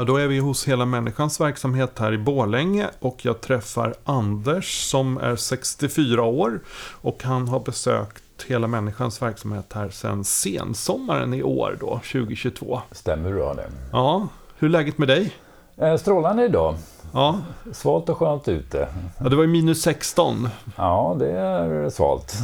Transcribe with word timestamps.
Ja, 0.00 0.04
då 0.04 0.16
är 0.16 0.26
vi 0.26 0.38
hos 0.38 0.68
Hela 0.68 0.84
Människans 0.84 1.40
verksamhet 1.40 1.98
här 1.98 2.12
i 2.12 2.18
Borlänge 2.18 2.86
och 2.98 3.24
jag 3.24 3.40
träffar 3.40 3.94
Anders 4.04 4.90
som 4.90 5.18
är 5.18 5.36
64 5.36 6.22
år 6.22 6.60
och 7.02 7.22
han 7.24 7.48
har 7.48 7.60
besökt 7.60 8.22
Hela 8.46 8.66
Människans 8.66 9.22
verksamhet 9.22 9.72
här 9.72 9.88
sedan 9.90 10.24
sensommaren 10.24 11.34
i 11.34 11.42
år 11.42 11.76
då, 11.80 11.86
2022. 12.12 12.80
Stämmer 12.90 13.32
bra 13.32 13.54
det. 13.54 13.70
Ja, 13.92 14.28
hur 14.58 14.68
är 14.68 14.72
läget 14.72 14.98
med 14.98 15.08
dig? 15.08 15.32
Eh, 15.76 15.96
Strålande 15.96 16.44
idag. 16.44 16.74
Ja, 17.12 17.38
Svalt 17.72 18.08
och 18.08 18.18
skönt 18.18 18.48
ute. 18.48 18.88
ja 19.18 19.28
det 19.28 19.36
var 19.36 19.42
ju 19.42 19.48
minus 19.48 19.82
16. 19.82 20.48
Ja, 20.76 21.16
det 21.18 21.30
är 21.30 21.90
svalt. 21.90 22.34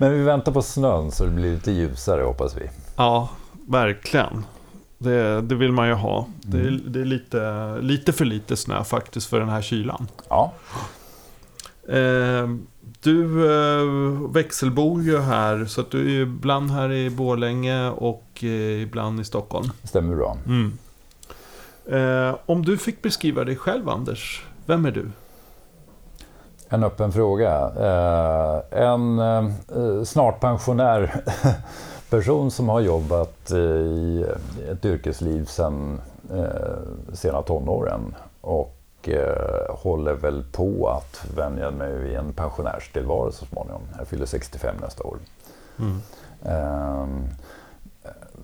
Men 0.00 0.12
vi 0.12 0.22
väntar 0.22 0.52
på 0.52 0.62
snön 0.62 1.10
så 1.10 1.24
det 1.24 1.30
blir 1.30 1.52
lite 1.52 1.72
ljusare 1.72 2.22
hoppas 2.22 2.56
vi. 2.56 2.70
Ja, 2.96 3.28
verkligen. 3.68 4.44
Det, 5.02 5.40
det 5.40 5.54
vill 5.54 5.72
man 5.72 5.88
ju 5.88 5.94
ha. 5.94 6.26
Det 6.42 6.58
är, 6.58 6.80
det 6.86 7.00
är 7.00 7.04
lite, 7.04 7.76
lite 7.80 8.12
för 8.12 8.24
lite 8.24 8.56
snö 8.56 8.84
faktiskt 8.84 9.26
för 9.26 9.40
den 9.40 9.48
här 9.48 9.62
kylan. 9.62 10.08
Ja, 10.28 10.52
Eh, 11.88 12.48
du 13.02 13.50
eh, 13.52 14.30
växelbor 14.32 15.02
ju 15.02 15.18
här, 15.18 15.64
så 15.64 15.80
att 15.80 15.90
du 15.90 16.16
är 16.16 16.22
ibland 16.22 16.70
här 16.70 16.92
i 16.92 17.10
Borlänge 17.10 17.88
och 17.88 18.24
eh, 18.42 18.82
ibland 18.82 19.20
i 19.20 19.24
Stockholm. 19.24 19.70
stämmer 19.84 20.16
bra. 20.16 20.36
Mm. 20.46 20.78
Eh, 21.86 22.36
om 22.46 22.64
du 22.64 22.78
fick 22.78 23.02
beskriva 23.02 23.44
dig 23.44 23.56
själv, 23.56 23.88
Anders, 23.88 24.44
vem 24.66 24.84
är 24.86 24.90
du? 24.90 25.10
En 26.68 26.84
öppen 26.84 27.12
fråga. 27.12 27.52
Eh, 27.80 28.82
En 28.82 29.18
eh, 29.18 30.04
snart 30.04 30.40
pensionär 30.40 31.24
person 32.10 32.50
som 32.50 32.68
har 32.68 32.80
jobbat 32.80 33.50
eh, 33.50 33.58
i 33.58 34.26
ett 34.70 34.84
yrkesliv 34.84 35.44
sedan 35.44 36.00
eh, 36.34 37.14
sena 37.14 37.42
tonåren 37.42 38.14
och 38.40 39.08
eh, 39.08 39.74
håller 39.76 40.14
väl 40.14 40.44
på 40.52 40.88
att 40.88 41.24
vänja 41.36 41.70
mig 41.70 41.98
vid 41.98 42.14
en 42.14 42.32
pensionärstillvaro 42.32 43.32
så 43.32 43.44
småningom. 43.46 43.82
Jag 43.98 44.08
fyller 44.08 44.26
65 44.26 44.76
nästa 44.80 45.04
år. 45.04 45.18
Mm. 45.78 46.00
Ehm, 46.44 47.28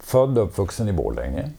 född 0.01 0.39
och 0.39 0.45
uppvuxen 0.45 0.89
i 0.89 0.93
Borlänge. 0.93 1.51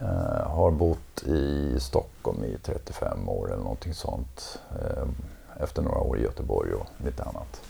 Eh, 0.00 0.50
har 0.50 0.70
bott 0.70 1.22
i 1.22 1.76
Stockholm 1.80 2.44
i 2.44 2.58
35 2.62 3.28
år 3.28 3.52
eller 3.52 3.62
någonting 3.62 3.94
sånt. 3.94 4.58
Eh, 4.70 5.08
efter 5.62 5.82
några 5.82 5.98
år 5.98 6.18
i 6.18 6.22
Göteborg 6.22 6.72
och 6.72 6.86
lite 7.04 7.22
annat. 7.22 7.62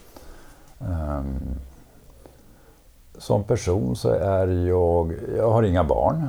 Som 3.21 3.45
person 3.45 3.97
så 3.97 4.09
är 4.09 4.47
jag, 4.69 5.15
jag 5.37 5.51
har 5.51 5.63
inga 5.63 5.85
barn. 5.85 6.29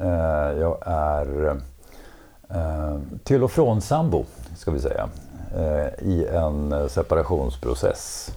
Eh, 0.00 0.60
jag 0.60 0.78
är 0.86 1.60
eh, 2.50 2.98
till 3.24 3.42
och 3.42 3.50
från 3.50 3.80
sambo, 3.80 4.24
ska 4.56 4.70
vi 4.70 4.80
säga, 4.80 5.08
eh, 5.56 6.06
i 6.08 6.26
en 6.26 6.88
separationsprocess. 6.90 8.32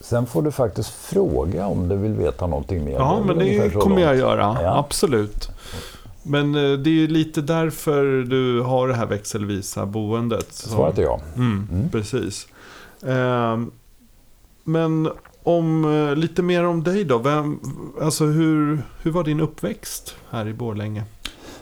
Sen 0.00 0.26
får 0.26 0.42
du 0.42 0.50
faktiskt 0.52 0.90
fråga 0.90 1.66
om 1.66 1.88
du 1.88 1.96
vill 1.96 2.12
veta 2.14 2.46
någonting 2.46 2.84
mer. 2.84 2.92
Ja, 2.92 3.22
men 3.26 3.38
det 3.38 3.70
kommer 3.70 4.00
jag 4.00 4.16
göra. 4.16 4.58
Ja. 4.62 4.78
Absolut. 4.78 5.48
Men 6.22 6.52
det 6.52 6.90
är 6.90 6.94
ju 6.94 7.06
lite 7.06 7.40
därför 7.40 8.04
du 8.22 8.60
har 8.60 8.88
det 8.88 8.94
här 8.94 9.06
växelvisa 9.06 9.86
boendet. 9.86 10.52
Svaret 10.52 10.98
är 10.98 11.02
ja. 11.02 11.20
Mm, 11.36 11.68
Mm. 11.72 11.90
Precis. 11.90 12.46
Ehm, 13.06 13.70
men 14.64 15.08
om, 15.42 15.84
eh, 15.84 16.16
lite 16.16 16.42
mer 16.42 16.64
om 16.64 16.82
dig 16.82 17.04
då. 17.04 17.18
Vem, 17.18 17.60
alltså 18.00 18.24
hur, 18.24 18.82
hur 19.02 19.10
var 19.10 19.24
din 19.24 19.40
uppväxt 19.40 20.14
här 20.30 20.48
i 20.48 20.52
Borlänge? 20.52 21.04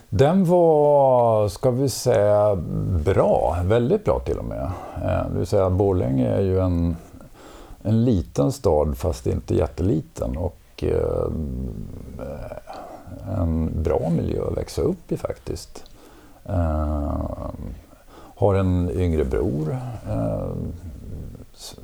Den 0.08 0.44
var, 0.44 1.48
ska 1.48 1.70
vi 1.70 1.88
säga, 1.88 2.56
bra. 3.04 3.56
Väldigt 3.64 4.04
bra 4.04 4.18
till 4.18 4.38
och 4.38 4.44
med. 4.44 4.70
Eh, 5.02 5.30
det 5.32 5.38
vill 5.38 5.46
säga, 5.46 5.70
Borlänge 5.70 6.28
är 6.28 6.40
ju 6.40 6.58
en, 6.58 6.96
en 7.82 8.04
liten 8.04 8.52
stad 8.52 8.98
fast 8.98 9.26
inte 9.26 9.54
jätteliten. 9.54 10.36
Och 10.36 10.84
eh, 10.84 11.30
en 13.38 13.82
bra 13.82 14.10
miljö 14.16 14.42
att 14.46 14.56
växa 14.56 14.82
upp 14.82 15.12
i 15.12 15.16
faktiskt. 15.16 15.84
Ehm, 16.44 17.74
har 18.36 18.54
en 18.54 18.90
yngre 18.90 19.24
bror. 19.24 19.78
Ehm, 20.10 20.72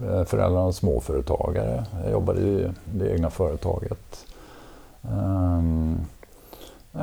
Eh, 0.02 0.24
föräldrarna 0.24 0.72
småföretagare. 0.72 1.84
Jag 2.02 2.12
jobbade 2.12 2.40
i 2.40 2.70
det 2.84 3.12
egna 3.12 3.30
företaget. 3.30 4.26
Eh, 5.02 5.62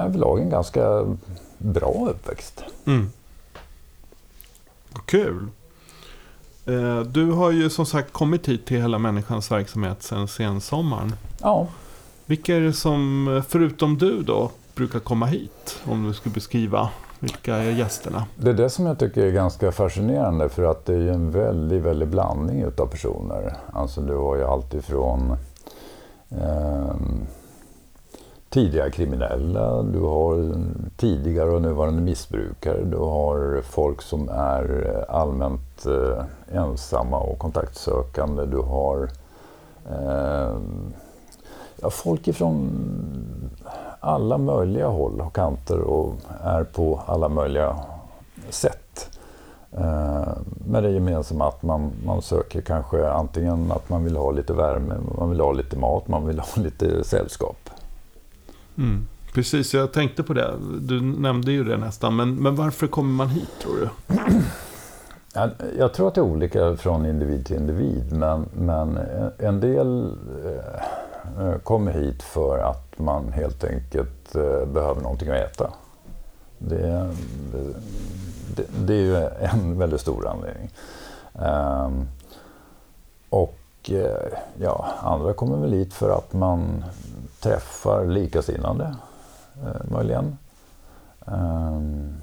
överlag 0.05 0.39
en 0.39 0.49
ganska 0.49 1.05
bra 1.57 2.07
uppväxt. 2.09 2.63
Mm. 2.85 3.09
Kul. 5.05 5.47
Eh, 6.65 6.99
Du 6.99 7.31
har 7.31 7.51
ju 7.51 7.69
som 7.69 7.85
sagt 7.85 8.13
kommit 8.13 8.47
hit 8.47 8.65
till 8.65 8.81
Hela 8.81 8.99
Människans 8.99 9.51
verksamhet 9.51 10.03
sedan 10.03 10.27
sensommaren. 10.27 11.13
Ja, 11.41 11.67
Vilka 12.25 12.55
är 12.55 12.61
det 12.61 12.73
som, 12.73 13.27
eh, 13.27 13.43
förutom 13.43 13.97
du 13.97 14.21
då, 14.21 14.51
brukar 14.75 14.99
komma 14.99 15.25
hit? 15.25 15.79
Om 15.85 16.03
du 16.07 16.13
skulle 16.13 16.33
beskriva 16.33 16.89
vilka 17.19 17.55
är 17.55 17.71
gästerna? 17.71 18.25
det 18.35 18.49
är 18.49 18.53
det 18.53 18.69
som 18.69 18.85
jag 18.85 18.99
tycker 18.99 19.25
är 19.25 19.31
ganska 19.31 19.71
fascinerande 19.71 20.49
för 20.49 20.63
att 20.63 20.85
det 20.85 20.93
är 20.93 20.99
ju 20.99 21.09
en 21.09 21.31
väldig, 21.31 21.81
väldig 21.81 22.07
blandning 22.07 22.61
utav 22.61 22.87
personer. 22.87 23.53
Alltså 23.73 24.01
du 24.01 24.15
har 24.15 24.35
ju 24.35 24.43
alltifrån 24.43 25.37
eh, 26.29 26.95
tidigare 28.49 28.91
kriminella, 28.91 29.83
du 29.83 29.99
har 29.99 30.55
tidigare 30.97 31.49
och 31.49 31.61
nuvarande 31.61 32.01
missbrukare, 32.01 32.83
du 32.83 32.97
har 32.97 33.61
folk 33.61 34.01
som 34.01 34.29
är 34.29 34.87
eh, 34.87 35.15
allmänt 35.15 35.85
eh, 35.85 36.23
ensamma 36.51 37.19
och 37.19 37.39
kontaktsökande, 37.39 38.45
du 38.45 38.57
har 38.57 39.09
eh, 39.89 40.57
ja, 41.81 41.89
folk 41.89 42.27
ifrån 42.27 42.69
alla 43.99 44.37
möjliga 44.37 44.87
håll 44.87 45.21
och 45.21 45.35
kanter 45.35 45.79
och 45.79 46.13
är 46.43 46.63
på 46.63 47.01
alla 47.05 47.29
möjliga 47.29 47.75
sätt. 48.49 49.09
Eh, 49.71 50.27
Med 50.67 50.83
det 50.83 50.89
gemensamma 50.89 51.47
att 51.47 51.63
man, 51.63 51.91
man 52.05 52.21
söker 52.21 52.61
kanske 52.61 53.09
antingen 53.09 53.71
att 53.71 53.89
man 53.89 54.03
vill 54.03 54.15
ha 54.15 54.31
lite 54.31 54.53
värme, 54.53 54.95
man 55.17 55.29
vill 55.29 55.39
ha 55.39 55.51
lite 55.51 55.77
mat, 55.77 56.07
man 56.07 56.27
vill 56.27 56.39
ha 56.55 56.61
lite 56.61 57.03
sällskap. 57.03 57.69
Mm. 58.77 59.07
Precis, 59.33 59.73
jag 59.73 59.91
tänkte 59.93 60.23
på 60.23 60.33
det. 60.33 60.53
Du 60.79 61.01
nämnde 61.01 61.51
ju 61.51 61.63
det 61.63 61.77
nästan. 61.77 62.15
Men, 62.15 62.35
men 62.35 62.55
varför 62.55 62.87
kommer 62.87 63.09
man 63.13 63.27
hit 63.29 63.49
tror 63.61 63.75
du? 63.75 63.89
Jag, 65.33 65.49
jag 65.77 65.93
tror 65.93 66.07
att 66.07 66.15
det 66.15 66.21
är 66.21 66.25
olika 66.25 66.75
från 66.77 67.05
individ 67.05 67.45
till 67.45 67.55
individ 67.55 68.11
men, 68.11 68.45
men 68.53 68.99
en 69.37 69.59
del 69.59 70.05
eh, 70.45 70.81
kommer 71.63 71.91
hit 71.91 72.23
för 72.23 72.59
att 72.59 72.99
man 72.99 73.31
helt 73.31 73.63
enkelt 73.63 74.35
eh, 74.35 74.65
behöver 74.65 75.01
någonting 75.01 75.29
att 75.29 75.35
äta. 75.35 75.73
Det, 76.57 77.13
det, 78.55 78.63
det 78.85 78.93
är 78.93 79.01
ju 79.01 79.15
en 79.39 79.77
väldigt 79.77 80.01
stor 80.01 80.27
anledning. 80.27 80.69
Ehm, 81.33 82.07
och 83.29 83.59
eh, 83.89 84.37
ja, 84.61 84.87
andra 84.99 85.33
kommer 85.33 85.57
väl 85.57 85.73
hit 85.73 85.93
för 85.93 86.09
att 86.09 86.33
man 86.33 86.85
träffar 87.39 88.05
likasinnande, 88.05 88.95
eh, 89.63 89.91
möjligen. 89.91 90.37
Ehm, 91.27 92.17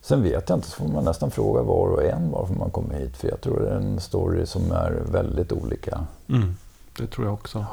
Sen 0.00 0.22
vet 0.22 0.48
jag 0.48 0.58
inte, 0.58 0.68
så 0.70 0.76
får 0.76 0.88
man 0.88 1.04
nästan 1.04 1.30
fråga 1.30 1.62
var 1.62 1.88
och 1.88 2.04
en 2.04 2.30
varför 2.30 2.54
man 2.54 2.70
kommer 2.70 2.94
hit. 2.94 3.16
För 3.16 3.28
jag 3.28 3.40
tror 3.40 3.60
det 3.60 3.68
är 3.68 3.74
en 3.76 4.00
story 4.00 4.46
som 4.46 4.72
är 4.72 5.02
väldigt 5.12 5.52
olika. 5.52 6.06
Mm. 6.28 6.54
Det 6.98 7.06
tror 7.06 7.26
jag 7.26 7.34
också. 7.34 7.66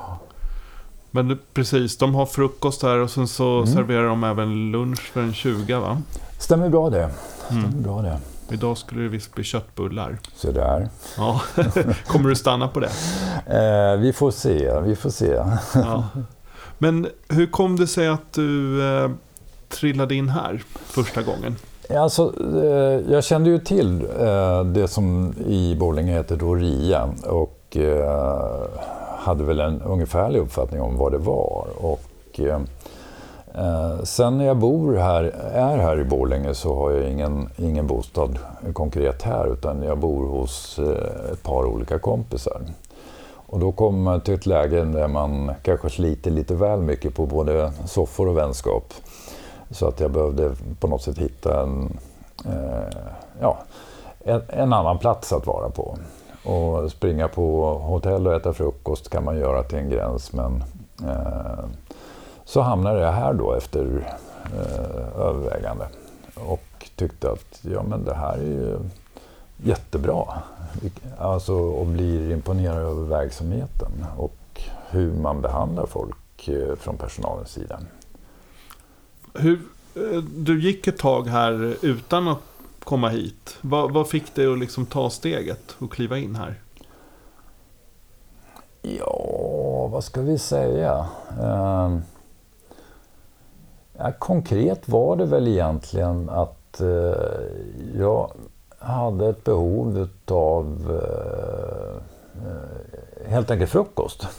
Men 1.12 1.40
precis, 1.54 1.98
de 1.98 2.16
har 2.16 2.26
frukost 2.26 2.84
här 2.84 2.98
och 2.98 3.10
sen 3.10 3.28
så 3.28 3.58
Mm. 3.58 3.68
serverar 3.68 4.08
de 4.08 4.24
även 4.24 4.72
lunch 4.72 5.02
för 5.14 5.22
en 5.22 5.34
20 5.34 5.80
va? 5.80 6.02
Stämmer 6.40 6.70
bra 6.70 6.90
det. 6.90 7.10
Stämmer 7.46 7.64
Mm. 7.68 7.84
bra 7.84 8.02
det. 8.02 8.18
Idag 8.52 8.78
skulle 8.78 9.02
det 9.02 9.08
visst 9.10 9.34
bli 9.36 9.44
köttbullar. 9.44 10.18
Så 10.36 10.52
där. 10.52 10.90
Ja. 11.18 11.42
Kommer 12.08 12.30
du 12.30 12.36
stanna 12.36 12.68
på 12.68 12.80
det? 12.80 12.90
Eh, 13.46 14.00
vi 14.00 14.14
får 14.14 14.32
se, 14.32 14.80
vi 14.82 14.96
får 14.96 15.10
se. 15.10 15.40
Ja. 15.74 16.04
Men 16.78 17.08
hur 17.30 17.46
kom 17.48 17.76
det 17.76 17.88
sig 17.88 18.08
att 18.08 18.34
du 18.34 18.84
eh, 19.04 19.10
trillade 19.70 20.16
in 20.16 20.30
här 20.30 20.64
första 20.86 21.22
gången? 21.22 21.56
Alltså, 21.98 22.34
eh, 22.64 23.14
jag 23.14 23.24
kände 23.24 23.50
ju 23.50 23.60
till 23.60 24.06
eh, 24.20 24.64
det 24.64 24.88
som 24.88 25.34
i 25.48 25.76
Borlänge 25.80 26.12
heter 26.14 26.36
då 26.38 26.56
RIA 26.56 27.10
och 27.24 27.78
eh, 27.78 28.66
hade 29.30 29.44
väl 29.44 29.60
en 29.60 29.81
ungefärlig 29.81 30.40
uppfattning 30.40 30.81
om 30.81 30.98
vad 30.98 31.12
det 31.12 31.18
var. 31.18 31.68
Och, 31.78 32.40
eh, 32.40 32.62
eh, 33.56 34.04
sen 34.04 34.38
när 34.38 34.46
jag 34.46 34.58
bor 34.58 34.96
här, 34.96 35.24
är 35.54 35.78
här 35.78 36.00
i 36.00 36.04
Borlänge 36.04 36.54
så 36.54 36.76
har 36.76 36.92
jag 36.92 37.12
ingen, 37.12 37.50
ingen 37.58 37.88
bostad 37.88 38.40
konkret 38.74 39.22
här 39.22 39.54
utan 39.54 39.84
jag 39.84 39.98
bor 39.98 40.28
hos 40.28 40.80
eh, 40.80 41.31
ett 41.31 41.44
par 41.44 41.66
olika 41.66 42.00
kompisar. 42.00 42.62
Och 43.52 43.60
då 43.60 43.72
kommer 43.72 44.00
man 44.00 44.22
till 44.22 44.34
ett 44.34 44.46
läge 44.46 44.84
där 44.84 45.08
man 45.08 45.52
kanske 45.64 45.90
sliter 45.90 46.31
lite 46.31 46.56
väl 46.56 46.80
mycket 46.80 47.16
på 47.16 47.26
både 47.26 47.72
soffor 47.86 48.28
och 48.28 48.38
vänskap. 48.38 48.94
Så 49.72 49.88
att 49.88 50.00
jag 50.00 50.12
behövde 50.12 50.52
på 50.80 50.88
något 50.88 51.02
sätt 51.02 51.18
hitta 51.18 51.62
en, 51.62 52.00
eh, 52.46 52.98
ja, 53.42 53.58
en, 54.20 54.42
en, 54.48 54.74
annan 54.74 54.98
plats 54.98 55.34
att 55.34 55.48
vara 55.48 55.70
på. 55.70 55.98
Och 56.50 56.92
springa 56.92 57.28
på 57.28 57.74
hotell 57.74 58.28
och 58.28 58.34
äta 58.34 58.54
frukost 58.54 59.10
kan 59.10 59.24
man 59.24 59.38
göra 59.38 59.63
till 59.63 59.78
en 59.78 59.90
gräns 59.90 60.34
men 60.34 60.63
eh, 61.04 61.66
så 62.46 62.62
hamnade 62.62 63.00
jag 63.00 63.12
här 63.12 63.34
då 63.34 63.54
efter 63.54 64.16
eh, 64.57 65.22
övervägande 65.22 65.88
och 66.36 66.90
tyckte 66.96 67.31
att 67.31 67.60
ja, 67.62 67.84
men 67.84 68.04
det 68.04 68.13
här 68.13 68.34
är 68.34 68.44
ju 68.44 68.78
jättebra. 69.63 70.25
Alltså, 71.18 71.54
och 71.54 71.86
blir 71.86 72.31
imponerad 72.31 72.78
över 72.78 73.04
verksamheten 73.04 74.06
och 74.18 74.62
hur 74.90 75.13
man 75.13 75.42
behandlar 75.42 75.86
folk 75.86 76.48
eh, 76.48 76.75
från 76.75 76.98
personalens 76.98 77.50
sida. 77.50 77.80
Hur, 79.34 79.60
eh, 79.95 80.24
du 80.36 80.62
gick 80.62 80.88
ett 80.88 80.98
tag 80.98 81.28
här 81.28 81.75
utan 81.81 82.28
att 82.28 82.42
komma 82.90 83.10
hit. 83.10 83.58
Vad, 83.62 83.92
vad 83.94 84.10
fick 84.10 84.36
dig 84.36 84.54
att 84.54 84.60
liksom 84.60 84.86
ta 84.86 85.10
steget 85.10 85.76
och 85.80 85.92
kliva 85.92 86.18
in 86.18 86.36
här? 86.36 86.62
Ja, 88.82 89.88
vad 89.92 90.04
ska 90.04 90.22
vi 90.22 90.38
säga? 90.38 91.06
Eh, 91.42 91.98
ja, 93.98 94.12
konkret 94.20 94.90
var 94.90 95.16
det 95.16 95.26
väl 95.26 95.48
egentligen 95.48 96.30
att 96.30 96.82
eh, 96.82 96.88
jag 97.96 98.32
hade 98.80 99.30
ett 99.30 99.44
behov 99.44 100.08
av 100.28 101.00
eh, 101.04 101.96
eh, 102.48 103.32
helt 103.32 103.52
enkelt 103.52 103.72
frukost. 103.72 104.28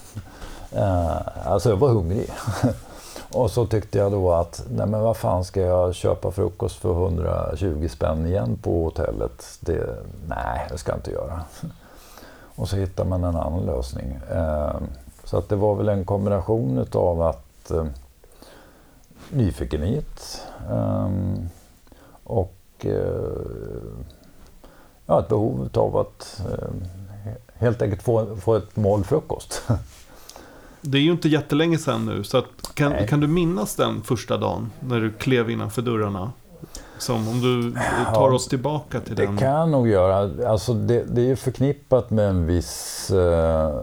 Eh, 0.73 1.49
alltså 1.49 1.69
jag 1.71 1.77
var 1.77 1.89
hungrig. 1.89 2.31
Och 3.33 3.51
så 3.51 3.67
tyckte 3.67 3.99
jag 3.99 4.13
då 4.13 4.33
att, 4.33 4.65
nej 4.71 4.87
men 4.87 5.01
vad 5.01 5.17
fan 5.17 5.45
ska 5.45 5.61
jag 5.61 5.95
köpa 5.95 6.31
frukost 6.31 6.77
för 6.77 6.93
120 6.93 7.89
spänn 7.91 8.27
igen 8.27 8.59
på 8.63 8.85
hotellet? 8.85 9.59
Det, 9.61 9.97
nej, 10.29 10.67
det 10.71 10.79
ska 10.79 10.93
jag 10.93 10.99
inte 10.99 11.11
göra. 11.11 11.41
Och 12.55 12.69
så 12.69 12.77
hittar 12.77 13.05
man 13.05 13.25
en 13.25 13.37
annan 13.37 13.67
lösning. 13.67 14.19
Ehm, 14.31 14.83
så 15.25 15.39
att 15.39 15.49
det 15.49 15.57
var 15.57 15.75
väl 15.75 15.89
en 15.89 16.05
kombination 16.05 16.87
av 16.93 17.23
att 17.23 17.71
eh, 17.71 17.85
nyfikenhet 19.31 20.43
ehm, 20.71 21.49
och 22.25 22.55
eh, 22.79 22.93
ja, 25.07 25.21
ett 25.21 25.29
behov 25.29 25.69
av 25.75 25.97
att 25.97 26.43
ehm, 26.53 26.85
helt 27.55 27.83
enkelt 27.83 28.03
få, 28.03 28.37
få 28.37 28.55
ett 28.55 28.77
mål 28.77 29.05
frukost. 29.05 29.63
Det 30.83 30.99
är 30.99 31.03
ju 31.03 31.13
inte 31.13 31.29
jättelänge 31.29 31.79
sedan 31.79 32.07
nu, 32.07 32.25
så 32.25 32.43
kan, 32.75 33.07
kan 33.07 33.21
du 33.21 33.27
minnas 33.27 33.77
den 33.77 34.03
första 34.03 34.37
dagen 34.37 34.71
när 34.81 35.01
du 35.01 35.13
klev 35.13 35.51
innanför 35.51 35.83
dörrarna? 35.83 36.33
Som 36.99 37.29
om 37.29 37.41
du 37.41 37.75
tar 38.15 38.31
oss 38.31 38.49
tillbaka 38.49 39.01
till 39.01 39.17
det 39.17 39.23
den. 39.27 39.37
Det 39.37 39.41
kan 39.43 39.51
jag 39.51 39.69
nog 39.69 39.89
göra. 39.89 40.49
Alltså 40.49 40.75
det, 40.75 41.05
det 41.05 41.21
är 41.21 41.27
ju 41.27 41.37
förknippat 41.37 42.11
med 42.11 42.29
en 42.29 42.47
viss, 42.47 43.11
eh, 43.11 43.75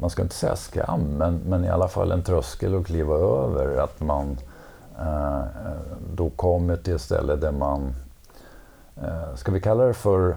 man 0.00 0.10
ska 0.10 0.22
inte 0.22 0.34
säga 0.34 0.56
skam, 0.56 1.00
men, 1.00 1.40
men 1.46 1.64
i 1.64 1.68
alla 1.68 1.88
fall 1.88 2.12
en 2.12 2.22
tröskel 2.22 2.74
att 2.74 2.86
kliva 2.86 3.14
över. 3.14 3.76
Att 3.76 4.00
man 4.00 4.38
eh, 4.98 5.40
då 6.14 6.30
kommer 6.30 6.76
till 6.76 6.94
ett 6.94 7.00
ställe 7.00 7.36
där 7.36 7.52
man, 7.52 7.94
eh, 9.02 9.34
ska 9.36 9.52
vi 9.52 9.60
kalla 9.60 9.84
det 9.84 9.94
för, 9.94 10.36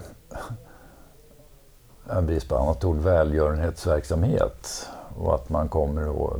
en 2.10 2.26
brist 2.26 2.48
på 2.48 2.56
annat 2.56 2.84
ord, 2.84 2.96
välgörenhetsverksamhet. 2.96 4.88
Och 5.18 5.34
att 5.34 5.48
man 5.48 5.68
kommer 5.68 6.08
och, 6.08 6.36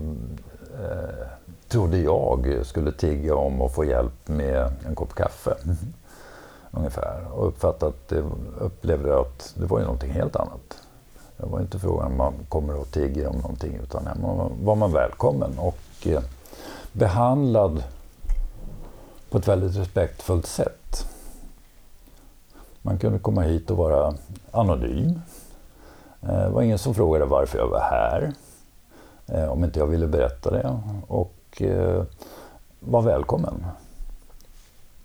eh, 0.81 1.27
trodde 1.69 1.99
jag, 1.99 2.61
skulle 2.67 2.93
tigga 2.93 3.35
om 3.35 3.63
att 3.63 3.75
få 3.75 3.85
hjälp 3.85 4.29
med 4.29 4.73
en 4.87 4.95
kopp 4.95 5.15
kaffe. 5.15 5.55
Mm. 5.65 5.77
Ungefär. 6.71 7.27
Och 7.33 7.49
uppfattat, 7.49 8.13
upplevde 8.61 9.21
att 9.21 9.55
det 9.57 9.67
var 9.67 9.79
ju 9.79 9.85
någonting 9.85 10.11
helt 10.11 10.37
annat. 10.37 10.83
Det 11.37 11.47
var 11.47 11.61
inte 11.61 11.79
frågan 11.79 12.07
om 12.07 12.17
man 12.17 12.35
kommer 12.49 12.77
och 12.77 12.91
tigger 12.91 13.29
om 13.29 13.37
någonting 13.37 13.79
utan 13.83 14.07
här 14.07 14.17
var 14.63 14.75
man 14.75 14.93
välkommen 14.93 15.59
och 15.59 16.07
eh, 16.07 16.23
behandlad 16.93 17.83
på 19.31 19.39
ett 19.39 19.49
väldigt 19.49 19.77
respektfullt 19.77 20.47
sätt. 20.47 21.07
Man 22.83 22.99
kunde 22.99 23.19
komma 23.19 23.43
hit 23.43 23.71
och 23.71 23.77
vara 23.77 24.15
anonym. 24.51 25.21
Eh, 26.23 26.29
det 26.29 26.49
var 26.49 26.63
ingen 26.63 26.79
som 26.79 26.95
frågade 26.95 27.25
varför 27.25 27.59
jag 27.59 27.69
var 27.69 27.81
här. 27.81 28.33
Eh, 29.27 29.49
om 29.49 29.65
inte 29.65 29.79
jag 29.79 29.87
ville 29.87 30.07
berätta 30.07 30.51
det. 30.51 30.81
Och 31.07 31.63
eh, 31.63 32.03
var 32.81 33.03
välkommen. 33.03 33.67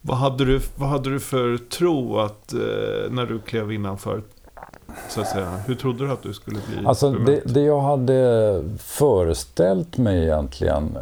Vad 0.01 0.17
hade 0.17 0.45
du, 0.45 0.61
vad 0.75 0.89
hade 0.89 1.09
du 1.09 1.19
för 1.19 1.57
tro 1.57 2.19
att, 2.19 2.53
eh, 2.53 3.11
när 3.11 3.25
du 3.25 3.39
klev 3.39 3.71
innanför? 3.71 4.21
Så 5.09 5.21
att 5.21 5.27
säga. 5.27 5.49
Hur 5.67 5.75
trodde 5.75 6.05
du 6.05 6.11
att 6.11 6.23
du 6.23 6.33
skulle 6.33 6.59
bli 6.67 6.85
alltså 6.85 7.11
det, 7.11 7.41
det, 7.45 7.61
jag 7.61 7.79
hade 7.81 8.63
föreställt 8.77 9.97
mig 9.97 10.23
egentligen 10.23 10.97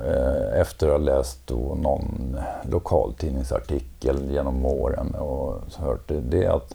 efter 0.53 0.87
att 0.87 0.93
ha 0.93 0.97
läst 0.97 1.49
någon 1.49 2.37
lokaltidningsartikel 2.69 4.31
genom 4.31 4.65
åren 4.65 5.15
och 5.15 5.61
hört 5.77 6.07
det, 6.07 6.19
det 6.19 6.43
är 6.43 6.49
att 6.49 6.73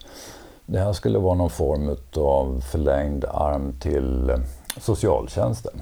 det 0.66 0.78
här 0.78 0.92
skulle 0.92 1.18
vara 1.18 1.34
någon 1.34 1.50
form 1.50 1.96
av 2.16 2.60
förlängd 2.60 3.24
arm 3.24 3.72
till 3.80 4.32
socialtjänsten 4.80 5.80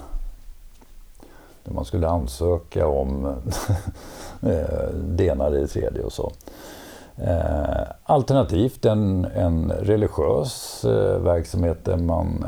där 1.64 1.72
man 1.72 1.84
skulle 1.84 2.08
ansöka 2.08 2.86
om 2.86 3.26
eh, 4.42 4.88
det 4.94 5.24
ena 5.24 5.50
det 5.50 5.66
tredje 5.66 6.02
och 6.02 6.12
så. 6.12 6.32
Eh, 7.16 7.82
alternativt 8.05 8.84
en, 8.84 9.24
en 9.24 9.72
religiös 9.72 10.84
eh, 10.84 11.19
verksamhet 11.19 11.84
där 11.84 11.96
man 11.96 12.46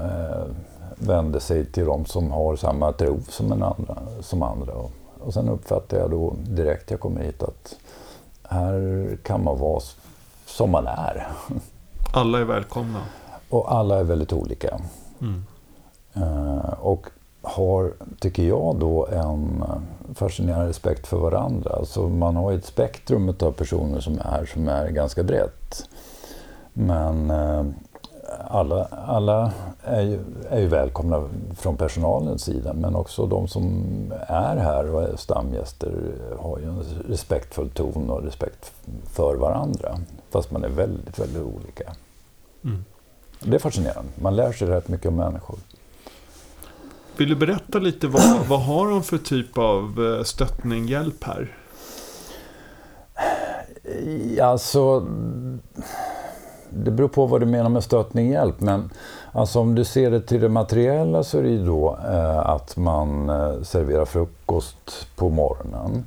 vänder 0.96 1.40
sig 1.40 1.66
till 1.66 1.84
de 1.84 2.04
som 2.04 2.30
har 2.30 2.56
samma 2.56 2.92
tro 2.92 3.20
som, 3.28 3.52
en 3.52 3.62
andra, 3.62 3.98
som 4.20 4.42
andra. 4.42 4.72
Och 5.18 5.34
sen 5.34 5.48
uppfattar 5.48 5.98
jag 5.98 6.10
då 6.10 6.34
direkt 6.38 6.90
jag 6.90 7.00
kommer 7.00 7.20
hit 7.20 7.42
att 7.42 7.76
här 8.48 9.16
kan 9.22 9.44
man 9.44 9.58
vara 9.58 9.80
som 10.46 10.70
man 10.70 10.86
är. 10.86 11.28
Alla 12.12 12.38
är 12.38 12.44
välkomna. 12.44 13.00
Och 13.50 13.72
alla 13.74 13.98
är 13.98 14.04
väldigt 14.04 14.32
olika. 14.32 14.80
Mm. 15.20 15.44
och 16.80 17.06
har, 17.42 17.92
tycker 18.20 18.42
jag, 18.42 18.76
då 18.76 19.06
en 19.06 19.64
fascinerande 20.14 20.68
respekt 20.68 21.06
för 21.06 21.16
varandra. 21.16 21.70
Alltså 21.70 22.08
man 22.08 22.36
har 22.36 22.52
ett 22.52 22.64
spektrum 22.64 23.34
av 23.40 23.52
personer 23.52 24.00
som 24.00 24.18
är 24.18 24.44
som 24.44 24.68
är 24.68 24.88
ganska 24.88 25.22
brett. 25.22 25.88
Men 26.72 27.30
eh, 27.30 27.64
alla, 28.48 28.84
alla 28.84 29.52
är, 29.84 30.00
ju, 30.00 30.20
är 30.50 30.60
ju 30.60 30.66
välkomna 30.66 31.28
från 31.56 31.76
personalens 31.76 32.42
sida 32.42 32.72
men 32.72 32.96
också 32.96 33.26
de 33.26 33.48
som 33.48 33.84
är 34.26 34.56
här 34.56 34.94
och 34.94 35.02
är 35.02 35.16
stamgäster 35.16 35.92
har 36.38 36.58
ju 36.58 36.64
en 36.64 36.82
respektfull 37.08 37.70
ton 37.70 38.10
och 38.10 38.22
respekt 38.22 38.72
för 39.04 39.34
varandra. 39.34 39.98
Fast 40.30 40.50
man 40.50 40.64
är 40.64 40.68
väldigt, 40.68 41.18
väldigt 41.18 41.42
olika. 41.42 41.92
Mm. 42.64 42.84
Det 43.40 43.54
är 43.54 43.60
fascinerande. 43.60 44.10
Man 44.14 44.36
lär 44.36 44.52
sig 44.52 44.68
rätt 44.68 44.88
mycket 44.88 45.06
om 45.06 45.16
människor. 45.16 45.58
Vill 47.22 47.28
du 47.28 47.36
berätta 47.36 47.78
lite 47.78 48.08
vad, 48.08 48.22
vad 48.48 48.60
har 48.60 48.90
de 48.90 49.02
för 49.02 49.18
typ 49.18 49.58
av 49.58 50.16
eh, 50.18 50.24
stöttning, 50.24 50.86
hjälp 50.86 51.24
här? 51.24 51.56
Alltså, 54.42 55.06
det 56.70 56.90
beror 56.90 57.08
på 57.08 57.26
vad 57.26 57.40
du 57.40 57.46
menar 57.46 57.68
med 57.68 57.84
stöttning, 57.84 58.30
hjälp. 58.30 58.60
Men 58.60 58.90
alltså, 59.32 59.60
om 59.60 59.74
du 59.74 59.84
ser 59.84 60.10
det 60.10 60.20
till 60.20 60.40
det 60.40 60.48
materiella 60.48 61.22
så 61.22 61.38
är 61.38 61.42
det 61.42 61.48
ju 61.48 61.66
då 61.66 61.98
eh, 62.08 62.38
att 62.38 62.76
man 62.76 63.30
eh, 63.30 63.62
serverar 63.62 64.04
frukost 64.04 65.06
på 65.16 65.28
morgonen. 65.28 66.04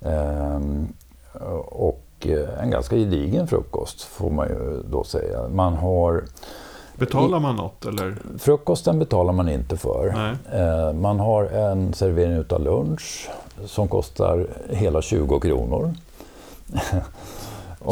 Ehm, 0.00 0.88
eh, 1.34 1.56
och 1.56 2.26
en 2.60 2.70
ganska 2.70 2.96
gedigen 2.96 3.46
frukost 3.46 4.02
får 4.02 4.30
man 4.30 4.48
ju 4.48 4.82
då 4.90 5.04
säga. 5.04 5.48
Man 5.48 5.74
har 5.74 6.24
Betalar 6.98 7.40
man 7.40 7.56
något 7.56 7.84
eller? 7.84 8.16
Frukosten 8.38 8.98
betalar 8.98 9.32
man 9.32 9.48
inte 9.48 9.76
för. 9.76 10.12
Nej. 10.16 10.60
Eh, 10.60 10.92
man 10.92 11.20
har 11.20 11.44
en 11.44 11.94
servering 11.94 12.32
utav 12.32 12.60
lunch 12.60 13.30
som 13.66 13.88
kostar 13.88 14.46
hela 14.70 15.02
20 15.02 15.40
kronor. 15.40 15.94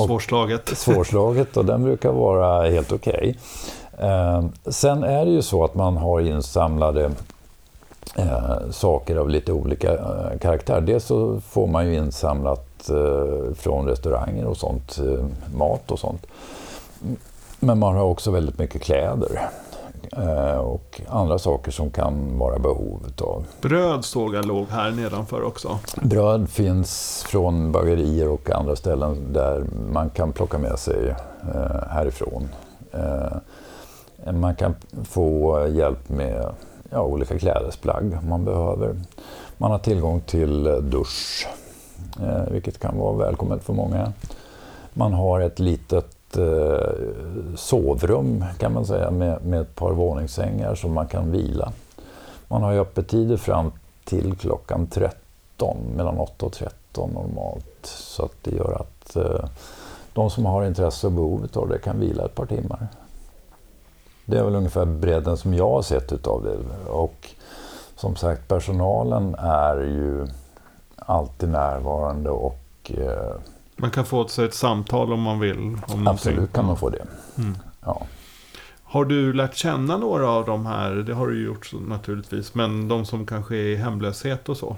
svårslaget. 0.06 0.68
svårslaget 0.78 1.56
och 1.56 1.64
den 1.64 1.82
brukar 1.82 2.12
vara 2.12 2.70
helt 2.70 2.92
okej. 2.92 3.38
Okay. 3.94 4.08
Eh, 4.08 4.44
sen 4.66 5.04
är 5.04 5.24
det 5.24 5.30
ju 5.30 5.42
så 5.42 5.64
att 5.64 5.74
man 5.74 5.96
har 5.96 6.20
insamlade 6.20 7.10
eh, 8.16 8.70
saker 8.70 9.16
av 9.16 9.30
lite 9.30 9.52
olika 9.52 9.98
karaktär. 10.40 10.80
Dels 10.80 11.04
så 11.04 11.40
får 11.40 11.66
man 11.66 11.86
ju 11.86 11.94
insamlat 11.94 12.68
från 13.54 13.86
restauranger 13.86 14.46
och 14.46 14.56
sånt, 14.56 14.98
mat 15.54 15.90
och 15.90 15.98
sånt. 15.98 16.26
Men 17.64 17.78
man 17.78 17.96
har 17.96 18.04
också 18.04 18.30
väldigt 18.30 18.58
mycket 18.58 18.82
kläder 18.82 19.48
eh, 20.16 20.58
och 20.58 21.00
andra 21.08 21.38
saker 21.38 21.70
som 21.70 21.90
kan 21.90 22.38
vara 22.38 22.58
behov 22.58 23.06
av. 23.20 23.46
Bröd 23.60 24.04
såg 24.04 24.34
jag 24.34 24.46
låg 24.46 24.68
här 24.68 24.90
nedanför 24.90 25.42
också. 25.42 25.78
Bröd 26.02 26.48
finns 26.48 27.22
från 27.28 27.72
bagerier 27.72 28.28
och 28.28 28.50
andra 28.50 28.76
ställen 28.76 29.32
där 29.32 29.64
man 29.92 30.10
kan 30.10 30.32
plocka 30.32 30.58
med 30.58 30.78
sig 30.78 31.14
eh, 31.54 31.88
härifrån. 31.88 32.48
Eh, 32.92 34.32
man 34.32 34.54
kan 34.54 34.74
få 35.04 35.66
hjälp 35.68 36.08
med 36.08 36.54
ja, 36.90 37.02
olika 37.02 37.38
klädesplagg 37.38 38.18
om 38.22 38.28
man 38.28 38.44
behöver. 38.44 39.00
Man 39.56 39.70
har 39.70 39.78
tillgång 39.78 40.20
till 40.20 40.64
dusch, 40.64 41.48
vilket 42.50 42.78
kan 42.78 42.98
vara 42.98 43.16
välkommet 43.16 43.64
för 43.64 43.72
många. 43.72 44.12
Man 44.94 45.12
har 45.12 45.40
ett 45.40 45.58
litet 45.58 46.21
eh, 46.36 47.56
sovrum 47.56 48.44
kan 48.58 48.72
man 48.72 48.86
säga 48.86 49.10
med, 49.10 49.44
med 49.44 49.60
ett 49.60 49.74
par 49.74 49.92
våningssängar 49.92 50.74
som 50.74 50.92
man 50.92 51.06
kan 51.06 51.32
vila. 51.32 51.72
Man 52.48 52.62
har 52.62 52.72
ju 52.72 52.80
öppettider 52.80 53.36
fram 53.36 53.72
till 54.04 54.36
klockan 54.36 54.86
13, 54.86 55.76
mellan 55.96 56.18
8 56.18 56.46
och 56.46 56.52
13 56.52 57.10
normalt. 57.10 57.86
Så 57.86 58.24
att 58.24 58.34
det 58.42 58.50
gör 58.50 58.80
att 58.80 59.16
eh, 59.16 59.48
de 60.14 60.30
som 60.30 60.46
har 60.46 60.64
intresse 60.64 61.06
och 61.06 61.12
behov 61.12 61.48
av 61.54 61.68
det 61.68 61.78
kan 61.78 62.00
vila 62.00 62.24
ett 62.24 62.34
par 62.34 62.46
timmar. 62.46 62.88
Det 64.24 64.38
är 64.38 64.44
väl 64.44 64.54
ungefär 64.54 64.84
bredden 64.84 65.36
som 65.36 65.54
jag 65.54 65.70
har 65.70 65.82
sett 65.82 66.12
utav 66.12 66.44
det. 66.44 66.90
Och 66.90 67.28
som 67.96 68.16
sagt, 68.16 68.48
personalen 68.48 69.34
är 69.38 69.76
ju 69.76 70.26
alltid 70.96 71.48
närvarande 71.48 72.30
och 72.30 72.92
eh, 72.98 73.34
man 73.76 73.90
kan 73.90 74.04
få 74.04 74.28
sig 74.28 74.44
ett 74.44 74.54
samtal 74.54 75.12
om 75.12 75.22
man 75.22 75.40
vill. 75.40 75.58
Om 75.58 76.06
Absolut 76.06 76.36
någonting. 76.36 76.54
kan 76.54 76.64
man 76.64 76.76
få 76.76 76.90
det. 76.90 77.04
Mm. 77.38 77.58
Ja. 77.84 78.06
Har 78.82 79.04
du 79.04 79.32
lärt 79.32 79.54
känna 79.56 79.96
några 79.96 80.28
av 80.28 80.46
de 80.46 80.66
här? 80.66 80.90
Det 80.90 81.14
har 81.14 81.26
du 81.26 81.44
gjort 81.44 81.72
naturligtvis. 81.88 82.54
Men 82.54 82.88
de 82.88 83.04
som 83.04 83.26
kanske 83.26 83.56
är 83.56 83.66
i 83.66 83.76
hemlöshet 83.76 84.48
och 84.48 84.56
så? 84.56 84.76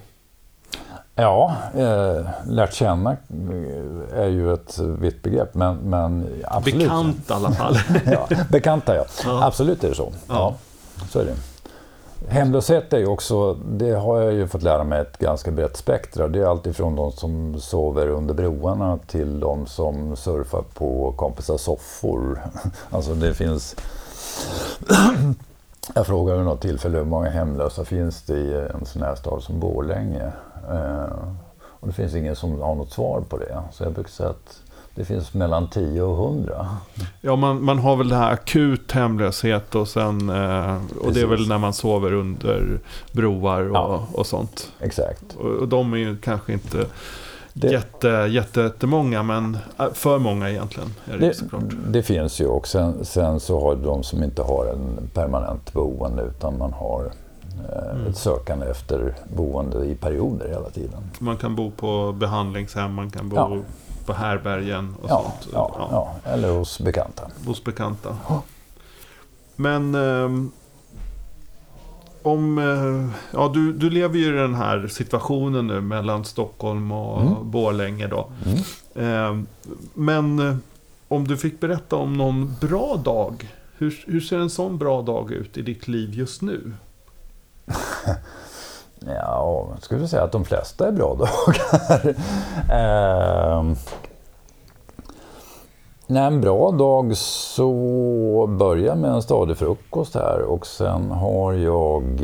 Ja, 1.15 1.57
eh, 1.75 2.27
lärt 2.47 2.75
känna 2.75 3.17
är 4.13 4.29
ju 4.29 4.55
ett 4.55 4.79
vitt 4.79 5.23
begrepp. 5.23 5.55
Men, 5.55 5.77
men 5.77 6.29
absolut. 6.45 6.79
Bekant 6.79 7.31
i 7.31 7.33
alla 7.33 7.53
fall. 7.53 7.79
ja, 8.05 8.29
bekanta 8.51 8.97
ja. 8.97 9.05
ja. 9.25 9.47
Absolut 9.47 9.85
är 9.85 9.89
det 9.89 9.95
så. 9.95 10.13
Ja. 10.29 10.55
ja. 10.99 11.05
så 11.11 11.19
är 11.19 11.25
det. 11.25 11.35
Hemlöshet 12.29 12.93
är 12.93 12.99
ju 12.99 13.07
också, 13.07 13.55
det 13.55 13.93
har 13.93 14.21
jag 14.21 14.33
ju 14.33 14.49
fått 14.49 14.63
lära 14.63 14.85
mig, 14.85 15.01
ett 15.01 15.19
ganska 15.19 15.51
brett 15.51 15.77
spektra. 15.77 16.29
Det 16.29 16.39
är 16.39 16.47
alltifrån 16.47 16.97
de 16.97 17.13
som 17.13 17.61
sover 17.61 18.09
under 18.09 18.35
broarna 18.35 18.99
till 19.07 19.41
de 19.41 19.67
som 19.67 20.17
surfar 20.17 20.65
på 20.75 21.13
kompisars 21.17 21.61
soffor. 21.61 22.43
Alltså 22.91 23.15
det 23.15 23.35
finns... 23.35 23.77
jag 25.95 26.07
frågade 26.07 26.39
vid 26.39 26.47
något 26.47 26.61
tillfälle 26.61 26.99
hur 26.99 27.05
många 27.05 27.31
hemlösa 27.31 27.85
finns 27.85 28.23
det 28.23 28.39
i 28.39 28.55
en 28.55 28.87
sån 28.87 29.03
här 29.03 29.15
stad 29.15 29.43
som 29.43 29.61
Borlänge? 29.61 30.33
Eh, 30.71 31.19
och 31.85 31.89
det 31.89 31.93
finns 31.93 32.15
ingen 32.15 32.37
som 32.37 32.61
har 32.61 32.75
något 32.75 32.93
svar 32.93 33.21
på 33.29 33.39
det. 33.39 33.63
Så 33.73 33.85
jag 33.85 33.93
brukar 33.93 34.11
säga 34.11 34.29
att 34.29 34.63
det 34.95 35.05
finns 35.05 35.35
mellan 35.35 35.69
10 35.69 36.03
och 36.03 36.27
100. 36.27 36.67
Ja, 37.21 37.37
man, 37.37 37.65
man 37.65 37.79
har 37.79 37.97
väl 37.97 38.09
det 38.09 38.17
här 38.17 38.33
akut 38.33 38.93
hemlöshet 38.93 39.75
och 39.75 39.89
sen... 39.89 40.31
Eh, 40.31 40.77
och 41.01 41.13
det 41.13 41.21
är 41.21 41.27
väl 41.27 41.49
när 41.49 41.59
man 41.59 41.73
sover 41.73 42.13
under 42.13 42.79
broar 43.13 43.61
och, 43.71 43.77
ja, 43.77 44.07
och 44.13 44.27
sånt. 44.27 44.73
Exakt. 44.81 45.35
Och, 45.39 45.51
och 45.51 45.69
de 45.69 45.93
är 45.93 45.97
ju 45.97 46.17
kanske 46.17 46.53
inte 46.53 46.87
det, 47.53 47.73
jätte, 47.73 48.09
jätte, 48.09 48.61
jättemånga, 48.61 49.23
men 49.23 49.59
äh, 49.79 49.93
för 49.93 50.19
många 50.19 50.51
egentligen. 50.51 50.89
Är 51.07 51.19
det, 51.19 51.27
det, 51.27 51.77
det 51.89 52.03
finns 52.03 52.41
ju 52.41 52.47
och 52.47 52.69
sen, 52.69 53.05
sen, 53.05 53.41
så 53.41 53.61
har 53.61 53.77
de 53.77 54.03
som 54.03 54.23
inte 54.23 54.43
har 54.43 54.67
en 54.67 55.09
permanent 55.15 55.73
boende 55.73 56.23
utan 56.23 56.59
man 56.59 56.73
har 56.73 57.11
eh, 57.69 57.91
mm. 57.91 58.07
ett 58.07 58.17
sökande 58.17 58.67
efter 58.67 59.15
boende 59.37 59.85
i 59.85 59.95
perioder 59.95 60.49
hela 60.49 60.71
tiden. 60.71 61.03
Man 61.19 61.37
kan 61.37 61.57
bo 61.57 61.71
på 61.71 62.13
behandlingshem, 62.13 62.95
man 62.95 63.11
kan 63.11 63.29
bo 63.29 63.37
ja 63.37 63.57
på 64.07 64.13
härbergen 64.13 64.95
och 65.03 65.11
ja, 65.11 65.23
sånt. 65.23 65.53
Ja, 65.53 65.89
ja. 65.91 66.31
eller 66.31 66.51
hos 66.51 66.81
bekanta. 66.81 67.31
Hos 67.47 67.65
bekanta. 67.65 68.17
Men 69.57 69.95
eh, 69.95 70.31
om... 72.23 72.59
Eh, 72.59 73.19
ja, 73.39 73.51
du, 73.55 73.73
du 73.73 73.91
lever 73.91 74.19
ju 74.19 74.29
i 74.29 74.39
den 74.39 74.55
här 74.55 74.89
situationen 74.89 75.67
nu 75.67 75.81
mellan 75.81 76.25
Stockholm 76.25 76.93
och 76.93 77.23
mm. 77.23 77.51
Borlänge 77.51 78.07
då. 78.07 78.29
Mm. 78.45 78.59
Eh, 78.95 79.45
men 79.95 80.61
om 81.09 81.29
du 81.29 81.37
fick 81.37 81.61
berätta 81.61 81.97
om 81.97 82.17
någon 82.17 82.55
bra 82.61 82.97
dag. 82.97 83.49
Hur, 83.79 84.05
hur 84.07 84.21
ser 84.21 84.39
en 84.39 84.51
sån 84.51 84.79
bra 84.79 85.03
dag 85.03 85.33
ut 85.33 85.57
i 85.57 85.63
ditt 85.63 85.89
liv 85.89 86.15
just 86.15 86.43
nu? 86.43 86.73
Ja, 89.07 89.67
jag 89.75 89.83
skulle 89.83 90.09
säga 90.09 90.23
att 90.23 90.33
de 90.33 90.45
flesta 90.45 90.89
är 90.89 90.93
bra 90.93 91.15
dagar. 91.19 92.15
eh, 92.71 93.65
Nej, 96.07 96.23
en 96.27 96.41
bra 96.41 96.71
dag 96.71 97.17
så 97.17 98.47
börjar 98.59 98.95
med 98.95 99.11
en 99.11 99.23
stadig 99.23 99.57
frukost 99.57 100.15
här 100.15 100.41
och 100.43 100.67
sen 100.67 101.11
har 101.11 101.53
jag 101.53 102.23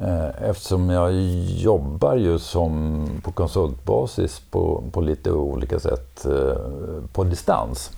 eh, 0.00 0.48
Eftersom 0.50 0.90
jag 0.90 1.12
jobbar 1.46 2.14
ju 2.14 2.38
som 2.38 3.06
på 3.24 3.32
konsultbasis 3.32 4.42
på, 4.50 4.82
på 4.92 5.00
lite 5.00 5.32
olika 5.32 5.78
sätt 5.78 6.26
eh, 6.26 6.56
på 7.12 7.24
distans. 7.24 7.90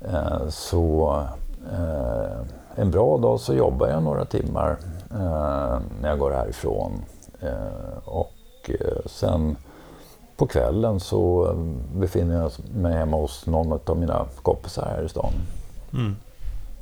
Eh, 0.00 0.48
så 0.48 1.16
eh, 1.72 2.40
en 2.74 2.90
bra 2.90 3.18
dag 3.18 3.40
så 3.40 3.54
jobbar 3.54 3.88
jag 3.88 4.02
några 4.02 4.24
timmar 4.24 4.76
när 6.00 6.08
jag 6.08 6.18
går 6.18 6.30
härifrån. 6.30 7.04
Och 8.04 8.70
sen 9.06 9.56
på 10.42 10.46
kvällen 10.46 11.00
så 11.00 11.50
eh, 11.50 11.56
befinner 12.00 12.40
jag 12.42 12.52
mig 12.74 12.92
hemma 12.92 13.16
hos 13.16 13.46
någon 13.46 13.80
av 13.86 13.96
mina 13.96 14.26
kompisar 14.42 14.86
här 14.96 15.04
i 15.04 15.08
stan. 15.08 15.32
Mm. 15.92 16.16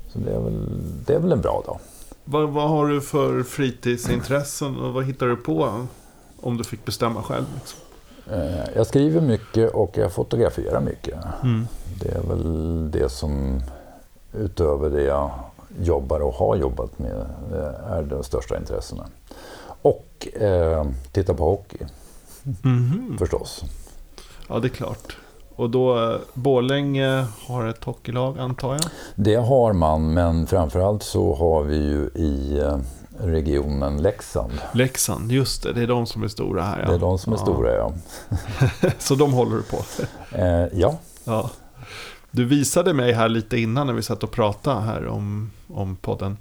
Så 0.08 0.18
det 0.18 0.34
är, 0.34 0.38
väl, 0.38 0.68
det 1.06 1.14
är 1.14 1.18
väl 1.18 1.32
en 1.32 1.40
bra 1.40 1.62
dag. 1.66 1.78
Vad, 2.24 2.48
vad 2.48 2.68
har 2.68 2.86
du 2.86 3.00
för 3.00 3.42
fritidsintressen 3.42 4.80
och 4.80 4.92
vad 4.92 5.04
hittar 5.04 5.26
du 5.26 5.36
på 5.36 5.86
om 6.40 6.56
du 6.56 6.64
fick 6.64 6.84
bestämma 6.84 7.22
själv? 7.22 7.44
Liksom? 7.54 7.78
Eh, 8.32 8.76
jag 8.76 8.86
skriver 8.86 9.20
mycket 9.20 9.70
och 9.70 9.98
jag 9.98 10.12
fotograferar 10.12 10.80
mycket. 10.80 11.18
Mm. 11.42 11.66
Det 12.00 12.08
är 12.08 12.22
väl 12.22 12.90
det 12.90 13.08
som 13.08 13.62
utöver 14.32 14.90
det 14.90 15.02
jag 15.02 15.30
jobbar 15.82 16.20
och 16.20 16.34
har 16.34 16.56
jobbat 16.56 16.98
med 16.98 17.26
eh, 17.52 17.92
är 17.92 18.02
de 18.02 18.24
största 18.24 18.56
intressena. 18.56 19.06
Och 19.82 20.28
eh, 20.40 20.86
titta 21.12 21.34
på 21.34 21.44
hockey. 21.44 21.86
Mm. 22.64 23.16
Förstås. 23.18 23.64
Ja, 24.48 24.58
det 24.58 24.66
är 24.66 24.70
klart. 24.70 25.16
Och 25.56 25.70
då, 25.70 26.18
Borlänge 26.34 27.26
har 27.46 27.66
ett 27.66 27.84
hockeylag 27.84 28.38
antar 28.38 28.72
jag? 28.72 28.82
Det 29.14 29.34
har 29.34 29.72
man, 29.72 30.14
men 30.14 30.46
framförallt 30.46 31.02
så 31.02 31.34
har 31.34 31.62
vi 31.62 31.76
ju 31.76 32.10
i 32.14 32.58
eh, 32.58 32.78
regionen 33.18 34.02
Leksand. 34.02 34.52
Leksand, 34.72 35.32
just 35.32 35.62
det. 35.62 35.72
Det 35.72 35.82
är 35.82 35.86
de 35.86 36.06
som 36.06 36.22
är 36.22 36.28
stora 36.28 36.62
här. 36.62 36.80
Ja. 36.80 36.88
Det 36.88 36.94
är 36.94 36.98
de 36.98 37.18
som 37.18 37.32
är 37.32 37.36
ja. 37.36 37.42
stora, 37.42 37.74
ja. 37.74 37.92
så 38.98 39.14
de 39.14 39.32
håller 39.32 39.56
du 39.56 39.62
på? 39.62 39.76
eh, 40.36 40.80
ja. 40.80 40.98
ja. 41.24 41.50
Du 42.30 42.44
visade 42.44 42.94
mig 42.94 43.12
här 43.12 43.28
lite 43.28 43.58
innan 43.58 43.86
när 43.86 43.94
vi 43.94 44.02
satt 44.02 44.22
och 44.22 44.30
pratade 44.30 44.80
här 44.80 45.06
om, 45.06 45.50
om 45.68 45.96
podden. 45.96 46.36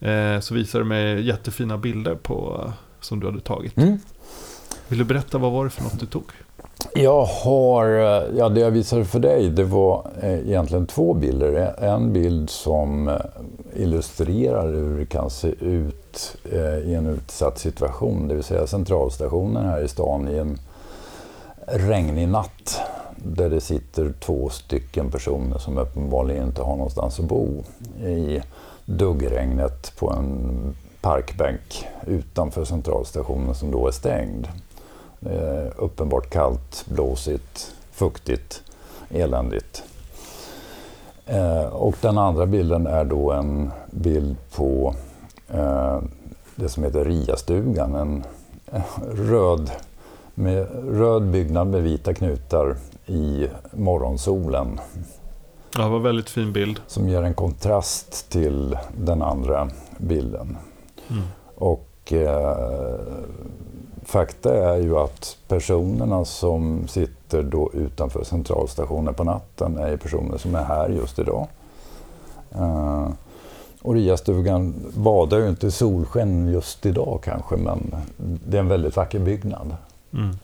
Eh, 0.00 0.40
så 0.40 0.54
visade 0.54 0.84
du 0.84 0.88
mig 0.88 1.26
jättefina 1.26 1.78
bilder 1.78 2.14
på, 2.14 2.72
som 3.00 3.20
du 3.20 3.26
hade 3.26 3.40
tagit. 3.40 3.76
Mm. 3.76 3.98
Vill 4.88 4.98
du 4.98 5.04
berätta 5.04 5.38
vad 5.38 5.52
var 5.52 5.64
det 5.64 5.70
för 5.70 5.82
något 5.82 6.00
du 6.00 6.06
tog? 6.06 6.24
Jag 6.94 7.24
har, 7.24 7.86
eh, 7.86 8.36
ja 8.36 8.48
det 8.48 8.60
jag 8.60 8.70
visade 8.70 9.04
för 9.04 9.18
dig 9.18 9.50
det 9.50 9.64
var 9.64 10.10
eh, 10.22 10.48
egentligen 10.48 10.86
två 10.86 11.14
bilder. 11.14 11.74
En 11.78 12.12
bild 12.12 12.50
som 12.50 13.08
eh, 13.08 13.14
illustrerar 13.76 14.72
hur 14.72 14.98
det 14.98 15.06
kan 15.06 15.30
se 15.30 15.48
ut 15.48 16.36
i 16.84 16.94
en 16.94 17.06
utsatt 17.06 17.58
situation, 17.58 18.28
det 18.28 18.34
vill 18.34 18.44
säga 18.44 18.66
centralstationen 18.66 19.66
här 19.66 19.82
i 19.82 19.88
stan 19.88 20.28
i 20.28 20.38
en 20.38 20.58
regnig 21.66 22.28
natt 22.28 22.80
där 23.34 23.50
det 23.50 23.60
sitter 23.60 24.12
två 24.20 24.48
stycken 24.48 25.10
personer 25.10 25.58
som 25.58 25.78
uppenbarligen 25.78 26.46
inte 26.46 26.62
har 26.62 26.76
någonstans 26.76 27.20
att 27.20 27.26
bo 27.26 27.64
i 28.04 28.42
duggregnet 28.84 29.92
på 29.98 30.10
en 30.10 30.74
parkbänk 31.00 31.86
utanför 32.06 32.64
centralstationen 32.64 33.54
som 33.54 33.70
då 33.70 33.86
är 33.86 33.92
stängd. 33.92 34.48
Eh, 35.20 35.72
uppenbart 35.76 36.30
kallt, 36.30 36.84
blåsigt, 36.88 37.74
fuktigt, 37.90 38.62
eländigt. 39.10 39.82
Eh, 41.26 41.64
och 41.64 41.94
den 42.00 42.18
andra 42.18 42.46
bilden 42.46 42.86
är 42.86 43.04
då 43.04 43.32
en 43.32 43.70
bild 43.90 44.36
på 44.56 44.94
eh, 45.48 45.98
det 46.56 46.68
som 46.68 46.84
heter 46.84 47.04
Riastugan. 47.04 47.94
En 47.94 48.24
eh, 48.72 48.82
röd, 49.14 49.70
med, 50.34 50.66
röd 50.98 51.22
byggnad 51.22 51.66
med 51.66 51.82
vita 51.82 52.14
knutar 52.14 52.76
i 53.06 53.48
morgonsolen. 53.72 54.80
Ja, 55.76 55.82
det 55.82 55.88
var 55.88 55.96
en 55.96 56.02
väldigt 56.02 56.30
fin 56.30 56.52
bild. 56.52 56.80
Som 56.86 57.08
ger 57.08 57.22
en 57.22 57.34
kontrast 57.34 58.30
till 58.30 58.78
den 58.96 59.22
andra 59.22 59.70
bilden. 59.98 60.56
Mm. 61.10 61.22
Och 61.54 62.12
eh, 62.12 62.98
fakta 64.04 64.54
är 64.54 64.76
ju 64.76 64.98
att 64.98 65.36
personerna 65.48 66.24
som 66.24 66.88
sitter 66.88 67.42
då 67.42 67.70
utanför 67.74 68.24
centralstationen 68.24 69.14
på 69.14 69.24
natten 69.24 69.78
är 69.78 69.96
personer 69.96 70.38
som 70.38 70.54
är 70.54 70.64
här 70.64 70.88
just 70.88 71.18
idag. 71.18 71.46
Uh, 72.58 73.08
och 73.82 73.94
Riastugan 73.94 74.74
badar 74.94 75.38
ju 75.38 75.48
inte 75.48 75.66
i 75.66 75.70
solsken 75.70 76.48
just 76.52 76.86
idag 76.86 77.20
kanske, 77.24 77.56
men 77.56 77.96
det 78.16 78.56
är 78.56 78.60
en 78.60 78.68
väldigt 78.68 78.96
vacker 78.96 79.18
byggnad. 79.18 79.76
Mm. 80.12 80.36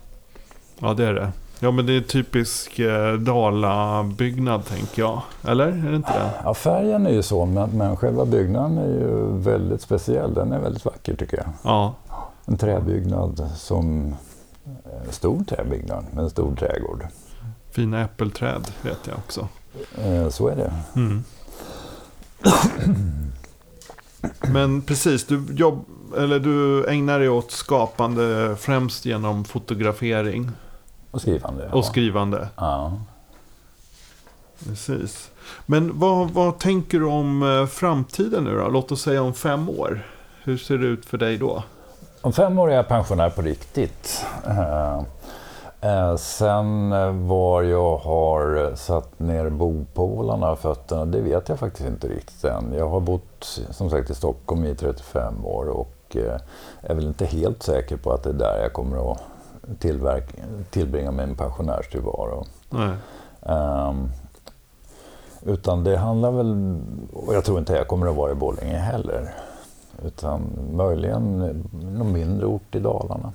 Ja, 0.78 0.94
det 0.94 1.06
är 1.06 1.14
det. 1.14 1.32
Ja, 1.64 1.70
men 1.70 1.86
det 1.86 1.96
är 1.96 2.00
typisk 2.00 2.78
eh, 2.78 3.14
Dala-byggnad 3.14 4.64
tänker 4.66 5.02
jag. 5.02 5.22
Eller 5.44 5.66
är 5.66 5.90
det 5.90 5.96
inte 5.96 6.12
det? 6.12 6.30
Ja, 6.44 6.54
färgen 6.54 7.06
är 7.06 7.10
ju 7.10 7.22
så, 7.22 7.46
men, 7.46 7.70
men 7.70 7.96
själva 7.96 8.24
byggnaden 8.24 8.78
är 8.78 8.86
ju 8.86 9.38
väldigt 9.38 9.80
speciell. 9.80 10.34
Den 10.34 10.52
är 10.52 10.58
väldigt 10.58 10.84
vacker 10.84 11.16
tycker 11.16 11.36
jag. 11.36 11.46
Ja. 11.62 11.94
En 12.44 12.58
träbyggnad 12.58 13.50
som... 13.56 14.14
En 15.06 15.12
stor 15.12 15.44
träbyggnad 15.44 16.04
med 16.10 16.24
en 16.24 16.30
stor 16.30 16.56
trädgård. 16.56 17.06
Fina 17.70 18.00
äppelträd 18.00 18.68
vet 18.82 19.00
jag 19.04 19.16
också. 19.18 19.48
Eh, 20.04 20.28
så 20.28 20.48
är 20.48 20.56
det. 20.56 20.72
Mm. 20.96 21.24
Men 24.52 24.82
precis, 24.82 25.26
du, 25.26 25.44
jobb, 25.50 25.84
eller 26.16 26.38
du 26.38 26.86
ägnar 26.86 27.18
dig 27.18 27.28
åt 27.28 27.50
skapande 27.50 28.56
främst 28.58 29.04
genom 29.04 29.44
fotografering. 29.44 30.50
Och 31.12 31.20
skrivande. 31.20 31.68
Ja. 31.70 31.78
Och 31.78 31.84
skrivande. 31.84 32.48
Ja. 32.56 32.92
Precis. 34.66 35.30
Men 35.66 35.98
vad, 35.98 36.30
vad 36.30 36.58
tänker 36.58 36.98
du 36.98 37.06
om 37.06 37.42
eh, 37.42 37.66
framtiden 37.66 38.44
nu 38.44 38.58
då? 38.58 38.68
Låt 38.68 38.92
oss 38.92 39.02
säga 39.02 39.22
om 39.22 39.34
fem 39.34 39.68
år. 39.68 40.06
Hur 40.44 40.58
ser 40.58 40.78
det 40.78 40.86
ut 40.86 41.06
för 41.06 41.18
dig 41.18 41.38
då? 41.38 41.62
Om 42.20 42.32
fem 42.32 42.58
år 42.58 42.70
är 42.70 42.76
jag 42.76 42.88
pensionär 42.88 43.30
på 43.30 43.42
riktigt. 43.42 44.24
Uh, 44.48 45.02
uh, 45.84 46.16
sen 46.16 46.90
var 47.28 47.62
jag 47.62 47.96
har 47.96 48.74
satt 48.76 49.18
ner 49.18 49.50
bopålarna 49.50 50.50
och 50.50 50.58
fötterna, 50.58 51.04
det 51.04 51.20
vet 51.20 51.48
jag 51.48 51.58
faktiskt 51.58 51.88
inte 51.88 52.08
riktigt 52.08 52.44
än. 52.44 52.72
Jag 52.76 52.88
har 52.88 53.00
bott 53.00 53.60
som 53.70 53.90
sagt 53.90 54.10
i 54.10 54.14
Stockholm 54.14 54.64
i 54.64 54.74
35 54.74 55.44
år 55.44 55.64
och 55.64 56.16
är 56.80 56.94
väl 56.94 57.06
inte 57.06 57.24
helt 57.24 57.62
säker 57.62 57.96
på 57.96 58.12
att 58.12 58.22
det 58.22 58.30
är 58.30 58.34
där 58.34 58.62
jag 58.62 58.72
kommer 58.72 59.12
att 59.12 59.18
tillbringa 60.70 61.10
min 61.10 61.36
pensionärstillvaro. 61.36 62.46
Um, 63.40 64.10
utan 65.42 65.84
det 65.84 65.96
handlar 65.96 66.30
väl, 66.30 66.80
och 67.12 67.34
jag 67.34 67.44
tror 67.44 67.58
inte 67.58 67.72
jag 67.72 67.88
kommer 67.88 68.06
att 68.06 68.16
vara 68.16 68.32
i 68.32 68.34
Borlänge 68.34 68.78
heller. 68.78 69.34
Utan 70.04 70.42
möjligen 70.72 71.38
någon 71.72 72.12
mindre 72.12 72.46
ort 72.46 72.74
i 72.74 72.80
Dalarna. 72.80 73.32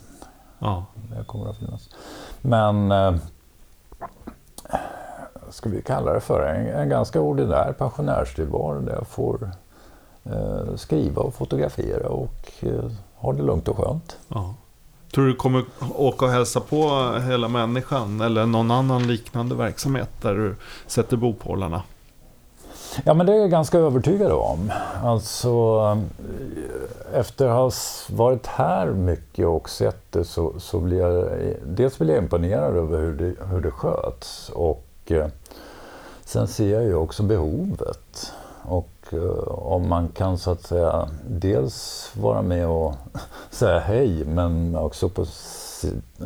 Ja. 0.59 0.85
Det 1.17 1.23
kommer 1.23 1.49
att 1.49 1.57
finnas. 1.57 1.89
Men 2.41 2.91
eh, 2.91 3.15
ska 5.49 5.69
vi 5.69 5.81
kalla 5.81 6.13
det 6.13 6.19
för 6.19 6.45
en, 6.45 6.67
en 6.67 6.89
ganska 6.89 7.21
ordinär 7.21 7.73
pensionärstillvaro 7.77 8.79
där 8.79 8.93
jag 8.93 9.07
får 9.07 9.51
eh, 10.23 10.75
skriva 10.75 11.21
och 11.21 11.33
fotografera 11.33 12.09
och 12.09 12.53
eh, 12.59 12.91
ha 13.15 13.33
det 13.33 13.43
lugnt 13.43 13.67
och 13.67 13.77
skönt. 13.77 14.17
Ja. 14.27 14.53
Tror 15.13 15.27
du 15.27 15.35
kommer 15.35 15.63
åka 15.95 16.25
och 16.25 16.31
hälsa 16.31 16.59
på 16.59 17.11
hela 17.27 17.47
människan 17.47 18.21
eller 18.21 18.45
någon 18.45 18.71
annan 18.71 19.07
liknande 19.07 19.55
verksamhet 19.55 20.09
där 20.21 20.33
du 20.33 20.55
sätter 20.87 21.17
bopålarna? 21.17 21.83
Ja, 23.03 23.13
men 23.13 23.25
det 23.25 23.33
är 23.33 23.37
jag 23.37 23.51
ganska 23.51 23.77
övertygad 23.77 24.31
om. 24.31 24.71
Alltså, 25.03 25.97
efter 27.13 27.47
att 27.47 27.55
ha 27.55 27.71
varit 28.15 28.47
här 28.47 28.87
mycket 28.87 29.47
och 29.47 29.69
sett 29.69 30.11
det 30.11 30.23
så, 30.23 30.59
så 30.59 30.79
blir 30.79 30.99
jag... 30.99 31.29
Dels 31.65 31.97
blir 31.97 32.13
jag 32.13 32.23
imponerad 32.23 32.75
över 32.75 32.99
hur 32.99 33.13
det, 33.13 33.45
hur 33.45 33.61
det 33.61 33.71
sköts 33.71 34.49
och 34.49 34.85
eh, 35.05 35.27
sen 36.25 36.47
ser 36.47 36.73
jag 36.73 36.83
ju 36.83 36.95
också 36.95 37.23
behovet. 37.23 38.33
Och 38.67 39.13
eh, 39.13 39.47
om 39.47 39.89
man 39.89 40.07
kan 40.07 40.37
så 40.37 40.51
att 40.51 40.61
säga 40.61 41.09
dels 41.29 42.09
vara 42.21 42.41
med 42.41 42.67
och 42.67 42.93
säga 43.49 43.79
hej 43.79 44.25
men 44.25 44.75
också 44.75 45.09
på 45.09 45.25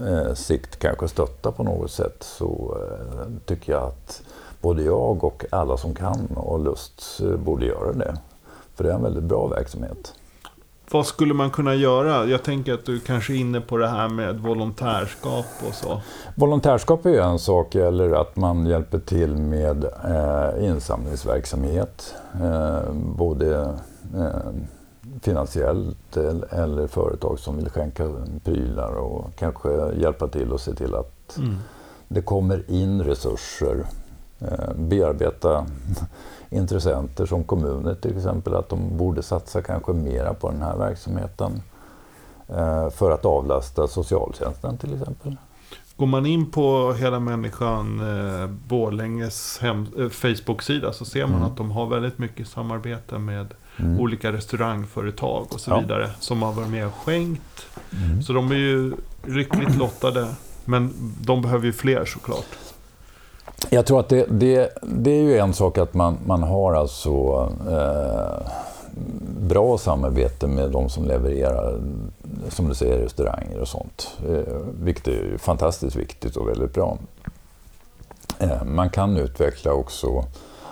eh, 0.05 0.33
sikt 0.33 0.79
kanske 0.79 1.07
stötta 1.07 1.51
på 1.51 1.63
något 1.63 1.91
sätt 1.91 2.23
så 2.23 2.77
eh, 2.81 3.25
tycker 3.45 3.73
jag 3.73 3.83
att 3.83 4.21
både 4.61 4.83
jag 4.83 5.23
och 5.23 5.45
alla 5.49 5.77
som 5.77 5.95
kan 5.95 6.27
och 6.35 6.59
lust 6.59 7.21
borde 7.45 7.65
göra 7.65 7.93
det. 7.93 8.17
För 8.75 8.83
det 8.83 8.89
är 8.89 8.95
en 8.95 9.03
väldigt 9.03 9.23
bra 9.23 9.47
verksamhet. 9.47 10.13
Vad 10.91 11.05
skulle 11.05 11.33
man 11.33 11.49
kunna 11.49 11.75
göra? 11.75 12.25
Jag 12.25 12.43
tänker 12.43 12.73
att 12.73 12.85
du 12.85 12.99
kanske 12.99 13.33
är 13.33 13.37
inne 13.37 13.61
på 13.61 13.77
det 13.77 13.87
här 13.87 14.09
med 14.09 14.39
volontärskap 14.39 15.45
och 15.67 15.73
så. 15.73 16.01
Volontärskap 16.35 17.05
är 17.05 17.09
ju 17.09 17.19
en 17.19 17.39
sak, 17.39 17.75
eller 17.75 18.21
att 18.21 18.35
man 18.35 18.65
hjälper 18.65 18.99
till 18.99 19.35
med 19.35 19.83
eh, 19.83 20.65
insamlingsverksamhet. 20.65 22.15
Eh, 22.41 22.93
både 22.93 23.75
eh, 24.15 24.51
finansiellt 25.21 26.17
eller 26.51 26.87
företag 26.87 27.39
som 27.39 27.57
vill 27.57 27.69
skänka 27.69 28.09
prylar 28.43 28.91
och 28.91 29.35
kanske 29.35 29.69
hjälpa 29.97 30.27
till 30.27 30.51
och 30.51 30.61
se 30.61 30.73
till 30.73 30.95
att 30.95 31.37
mm. 31.37 31.57
det 32.07 32.21
kommer 32.21 32.71
in 32.71 33.03
resurser 33.03 33.85
Eh, 34.41 34.73
bearbeta 34.75 35.65
intressenter 36.51 37.25
som 37.25 37.43
kommuner 37.43 37.95
till 37.95 38.17
exempel, 38.17 38.55
att 38.55 38.69
de 38.69 38.97
borde 38.97 39.23
satsa 39.23 39.61
kanske 39.61 39.93
mera 39.93 40.33
på 40.33 40.51
den 40.51 40.61
här 40.61 40.77
verksamheten 40.77 41.61
eh, 42.47 42.89
för 42.89 43.11
att 43.11 43.25
avlasta 43.25 43.87
socialtjänsten 43.87 44.77
till 44.77 44.93
exempel. 44.93 45.37
Går 45.95 46.05
man 46.05 46.25
in 46.25 46.51
på 46.51 46.93
Hela 46.93 47.19
Människan 47.19 47.99
eh, 47.99 48.47
Borlänges 48.47 49.59
hem, 49.61 49.87
eh, 49.97 50.09
Facebook-sida 50.09 50.93
så 50.93 51.05
ser 51.05 51.25
man 51.25 51.35
mm. 51.35 51.47
att 51.47 51.57
de 51.57 51.71
har 51.71 51.85
väldigt 51.85 52.17
mycket 52.17 52.47
samarbete 52.47 53.17
med 53.17 53.53
mm. 53.77 53.99
olika 53.99 54.31
restaurangföretag 54.31 55.47
och 55.53 55.59
så 55.59 55.71
ja. 55.71 55.79
vidare 55.79 56.09
som 56.19 56.41
har 56.41 56.53
varit 56.53 56.69
med 56.69 56.87
och 56.87 56.93
skänkt. 56.93 57.65
Mm. 57.91 58.23
Så 58.23 58.33
de 58.33 58.51
är 58.51 58.55
ju 58.55 58.93
lyckligt 59.25 59.75
lottade. 59.75 60.27
Men 60.65 60.93
de 61.21 61.41
behöver 61.41 61.65
ju 61.65 61.73
fler 61.73 62.05
såklart. 62.05 62.57
Jag 63.69 63.85
tror 63.85 63.99
att 63.99 64.09
det, 64.09 64.25
det, 64.29 64.77
det, 64.81 65.11
är 65.11 65.21
ju 65.21 65.37
en 65.37 65.53
sak 65.53 65.77
att 65.77 65.93
man, 65.93 66.17
man 66.25 66.43
har 66.43 66.73
alltså 66.73 67.09
eh, 67.69 68.51
bra 69.39 69.77
samarbete 69.77 70.47
med 70.47 70.71
de 70.71 70.89
som 70.89 71.05
levererar, 71.05 71.81
som 72.49 72.69
du 72.69 72.75
säger, 72.75 72.97
restauranger 72.97 73.59
och 73.59 73.67
sånt. 73.67 74.17
Eh, 74.29 74.55
vilket 74.81 75.07
är 75.07 75.37
fantastiskt 75.37 75.95
viktigt 75.95 76.35
och 76.35 76.49
väldigt 76.49 76.73
bra. 76.73 76.97
Eh, 78.39 78.63
man 78.63 78.89
kan 78.89 79.17
utveckla 79.17 79.73
också 79.73 80.25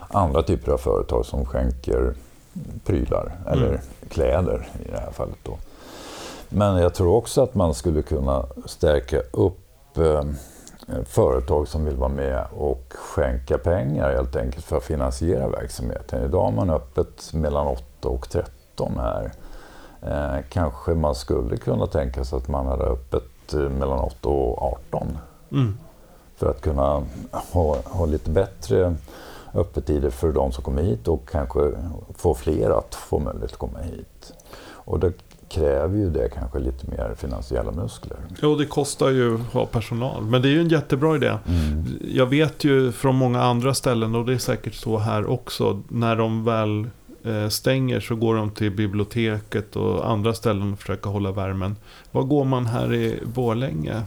andra 0.07 0.43
typer 0.43 0.71
av 0.71 0.77
företag 0.77 1.25
som 1.25 1.45
skänker 1.45 2.13
prylar, 2.85 3.35
mm. 3.47 3.53
eller 3.53 3.81
kläder 4.09 4.67
i 4.85 4.91
det 4.91 4.99
här 4.99 5.11
fallet. 5.11 5.37
Då. 5.43 5.57
Men 6.49 6.77
jag 6.77 6.93
tror 6.93 7.15
också 7.15 7.41
att 7.41 7.55
man 7.55 7.73
skulle 7.73 8.01
kunna 8.01 8.45
stärka 8.65 9.21
upp 9.31 9.59
Eh, 9.97 10.23
företag 11.05 11.67
som 11.67 11.85
vill 11.85 11.95
vara 11.95 12.09
med 12.09 12.45
och 12.57 12.93
skänka 12.95 13.57
pengar 13.57 14.11
helt 14.11 14.35
enkelt 14.35 14.65
för 14.65 14.77
att 14.77 14.83
finansiera 14.83 15.49
verksamheten. 15.49 16.23
Idag 16.23 16.43
har 16.43 16.51
man 16.51 16.69
öppet 16.69 17.33
mellan 17.33 17.67
8 17.67 18.09
och 18.09 18.29
13 18.29 18.97
här. 18.97 19.31
Eh, 20.01 20.43
kanske 20.49 20.93
man 20.93 21.15
skulle 21.15 21.57
kunna 21.57 21.87
tänka 21.87 22.23
sig 22.23 22.37
att 22.37 22.47
man 22.47 22.67
hade 22.67 22.83
öppet 22.83 23.53
eh, 23.53 23.59
mellan 23.59 23.99
8 23.99 24.29
och 24.29 24.63
18. 24.63 25.17
Mm. 25.51 25.77
För 26.35 26.49
att 26.49 26.61
kunna 26.61 27.03
ha, 27.31 27.77
ha 27.85 28.05
lite 28.05 28.29
bättre 28.29 28.95
öppettider 29.53 30.09
för 30.09 30.31
de 30.31 30.51
som 30.51 30.63
kommer 30.63 30.81
hit 30.81 31.07
och 31.07 31.29
kanske 31.29 31.71
få 32.15 32.33
fler 32.33 32.69
att 32.69 32.95
få 32.95 33.19
möjlighet 33.19 33.51
att 33.51 33.57
komma 33.57 33.79
hit. 33.79 34.33
Och 34.89 34.99
det 34.99 35.13
kräver 35.49 35.97
ju 35.97 36.09
det 36.09 36.29
kanske 36.29 36.59
lite 36.59 36.87
mer 36.91 37.15
finansiella 37.17 37.71
muskler. 37.71 38.17
Jo, 38.41 38.55
det 38.55 38.65
kostar 38.65 39.09
ju 39.09 39.35
att 39.35 39.53
ha 39.53 39.65
personal. 39.65 40.23
Men 40.23 40.41
det 40.41 40.47
är 40.47 40.51
ju 40.51 40.61
en 40.61 40.69
jättebra 40.69 41.15
idé. 41.15 41.37
Mm. 41.47 41.99
Jag 42.13 42.25
vet 42.25 42.63
ju 42.63 42.91
från 42.91 43.15
många 43.15 43.43
andra 43.43 43.73
ställen, 43.73 44.15
och 44.15 44.25
det 44.25 44.33
är 44.33 44.37
säkert 44.37 44.73
så 44.73 44.97
här 44.97 45.29
också, 45.29 45.81
när 45.87 46.15
de 46.15 46.45
väl 46.45 46.87
eh, 47.23 47.49
stänger 47.49 47.99
så 47.99 48.15
går 48.15 48.35
de 48.35 48.51
till 48.51 48.71
biblioteket 48.71 49.75
och 49.75 50.09
andra 50.09 50.33
ställen 50.33 50.73
och 50.73 50.79
försöker 50.79 51.09
hålla 51.09 51.31
värmen. 51.31 51.75
Var 52.11 52.23
går 52.23 52.45
man 52.45 52.65
här 52.65 52.93
i 52.93 53.19
Borlänge? 53.25 54.01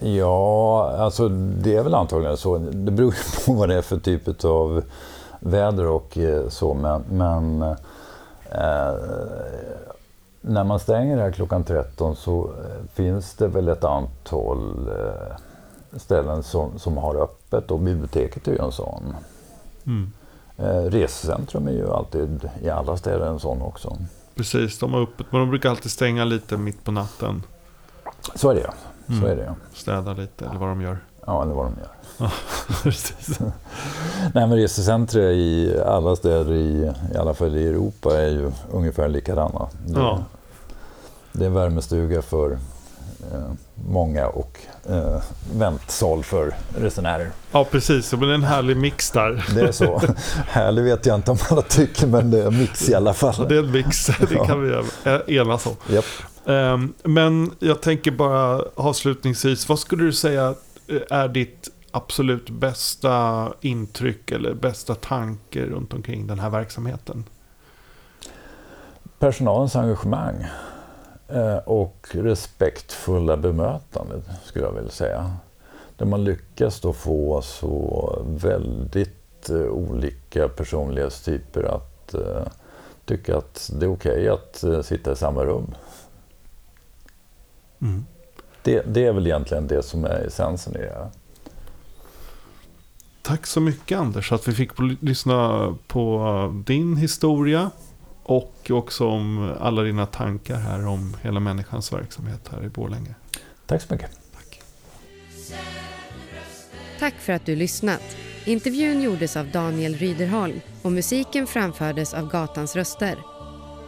Ja, 0.00 0.90
alltså 0.98 1.28
det 1.28 1.76
är 1.76 1.82
väl 1.82 1.94
antagligen 1.94 2.36
så. 2.36 2.58
Det 2.58 2.90
beror 2.90 3.14
på 3.46 3.52
vad 3.52 3.68
det 3.68 3.74
är 3.74 3.82
för 3.82 3.98
typ 3.98 4.44
av 4.44 4.82
väder 5.40 5.86
och 5.86 6.18
eh, 6.18 6.48
så. 6.48 6.74
Men, 6.74 7.02
men 7.10 7.62
eh, 8.50 8.94
när 10.48 10.64
man 10.64 10.80
stänger 10.80 11.18
här 11.18 11.30
klockan 11.30 11.64
13 11.64 12.16
så 12.16 12.44
eh, 12.44 12.94
finns 12.94 13.34
det 13.34 13.48
väl 13.48 13.68
ett 13.68 13.84
antal 13.84 14.88
eh, 14.88 15.36
ställen 15.98 16.42
som, 16.42 16.78
som 16.78 16.96
har 16.96 17.14
öppet 17.14 17.70
och 17.70 17.80
biblioteket 17.80 18.48
är 18.48 18.52
ju 18.52 18.58
en 18.58 18.72
sån. 18.72 19.16
Mm. 19.86 20.12
Eh, 20.56 20.90
resecentrum 20.90 21.68
är 21.68 21.72
ju 21.72 21.90
alltid 21.90 22.50
i 22.62 22.70
alla 22.70 22.96
städer 22.96 23.26
en 23.26 23.38
sån 23.38 23.62
också. 23.62 23.96
Precis, 24.34 24.78
de 24.78 24.92
har 24.92 25.00
öppet 25.00 25.26
men 25.30 25.40
de 25.40 25.50
brukar 25.50 25.70
alltid 25.70 25.92
stänga 25.92 26.24
lite 26.24 26.56
mitt 26.56 26.84
på 26.84 26.92
natten. 26.92 27.42
Så 28.34 28.50
är 28.50 28.54
det 28.54 28.70
så 29.06 29.12
mm. 29.12 29.24
är 29.24 29.36
det 29.36 29.54
Städa 29.72 30.12
lite 30.12 30.44
eller 30.44 30.58
vad 30.58 30.68
de 30.68 30.80
gör. 30.80 30.98
Ja, 31.26 31.42
eller 31.42 31.54
vad 31.54 31.66
de 31.66 31.74
gör. 31.80 31.90
precis. 32.82 33.38
Nej, 34.34 34.46
men 34.46 34.54
resecentra 34.54 35.22
i 35.22 35.80
alla 35.86 36.16
städer, 36.16 36.52
i, 36.52 36.92
i 37.14 37.16
alla 37.16 37.34
fall 37.34 37.56
i 37.56 37.68
Europa, 37.68 38.20
är 38.20 38.28
ju 38.28 38.52
ungefär 38.72 39.08
likadana. 39.08 39.68
Ja. 39.86 40.24
Det 41.38 41.44
är 41.44 41.46
en 41.46 41.54
värmestuga 41.54 42.22
för 42.22 42.52
eh, 43.32 43.50
många 43.74 44.26
och 44.26 44.58
eh, 44.88 45.22
väntsal 45.54 46.24
för 46.24 46.54
resenärer. 46.78 47.30
Ja, 47.52 47.64
precis. 47.64 48.12
Men 48.12 48.20
det 48.20 48.30
är 48.30 48.34
en 48.34 48.42
härlig 48.42 48.76
mix 48.76 49.10
där. 49.10 49.44
Det 49.54 49.60
är 49.60 49.72
så. 49.72 50.02
Härlig 50.48 50.82
vet 50.82 51.06
jag 51.06 51.14
inte 51.14 51.30
om 51.30 51.38
alla 51.50 51.62
tycker, 51.62 52.06
men 52.06 52.30
det 52.30 52.42
är 52.42 52.46
en 52.46 52.58
mix 52.58 52.88
i 52.88 52.94
alla 52.94 53.14
fall. 53.14 53.34
Ja, 53.38 53.44
det 53.44 53.54
är 53.54 53.58
en 53.58 53.70
mix, 53.70 54.06
det 54.28 54.46
kan 54.46 54.62
vi 54.62 54.82
enas 55.36 55.66
om. 55.66 55.76
Yep. 55.90 56.04
Ehm, 56.46 56.94
men 57.02 57.50
jag 57.58 57.82
tänker 57.82 58.10
bara 58.10 58.62
avslutningsvis, 58.74 59.68
vad 59.68 59.78
skulle 59.78 60.04
du 60.04 60.12
säga 60.12 60.54
eh, 60.88 61.00
är 61.10 61.28
ditt 61.28 61.68
absolut 61.90 62.50
bästa 62.50 63.52
intryck 63.60 64.30
eller 64.30 64.54
bästa 64.54 64.94
tanke 64.94 65.66
runt 65.66 65.94
omkring 65.94 66.26
den 66.26 66.38
här 66.38 66.50
verksamheten? 66.50 67.24
Personalens 69.18 69.76
engagemang 69.76 70.42
eh, 70.42 70.46
och 71.64 72.08
respektfulla 72.12 73.36
bemötande 73.36 74.20
skulle 74.44 74.64
jag 74.64 74.72
vilja 74.72 74.90
säga. 74.90 75.36
Där 75.96 76.06
man 76.06 76.24
lyckas 76.24 76.80
då 76.80 76.92
få 76.92 77.42
så 77.42 78.18
väldigt 78.26 79.50
eh, 79.50 79.56
olika 79.56 80.48
personlighetstyper 80.48 81.62
att 81.62 82.14
tycka 83.04 83.36
att 83.36 83.70
det 83.74 83.86
är 83.86 83.92
okej 83.92 84.30
okay 84.30 84.78
att 84.78 84.86
sitta 84.86 85.12
i 85.12 85.16
samma 85.16 85.44
rum. 85.44 85.74
Mm. 87.80 88.04
Det, 88.62 88.82
det, 88.82 89.06
är 89.06 89.12
väl 89.12 89.26
egentligen 89.26 89.66
det 89.66 89.82
som 89.82 90.04
är 90.04 90.26
essensen 90.26 90.76
i 90.76 90.78
det. 90.78 91.10
Tack 93.22 93.46
så 93.46 93.60
mycket 93.60 93.98
Anders 93.98 94.32
att 94.32 94.48
vi 94.48 94.52
fick 94.52 94.70
lyssna 95.00 95.74
på 95.86 96.62
din 96.66 96.96
historia. 96.96 97.70
Och 98.28 98.70
också 98.70 99.06
om 99.06 99.54
alla 99.60 99.82
dina 99.82 100.06
tankar 100.06 100.56
här 100.56 100.86
om 100.86 101.16
hela 101.22 101.40
människans 101.40 101.92
verksamhet 101.92 102.48
här 102.52 102.64
i 102.64 102.68
Borlänge. 102.68 103.14
Tack 103.66 103.82
så 103.82 103.94
mycket. 103.94 104.10
Tack. 104.34 104.60
Tack 106.98 107.14
för 107.14 107.32
att 107.32 107.46
du 107.46 107.56
lyssnat. 107.56 108.16
Intervjun 108.44 109.02
gjordes 109.02 109.36
av 109.36 109.50
Daniel 109.50 109.94
Ryderholm 109.94 110.60
och 110.82 110.92
musiken 110.92 111.46
framfördes 111.46 112.14
av 112.14 112.30
Gatans 112.30 112.76
röster. 112.76 113.18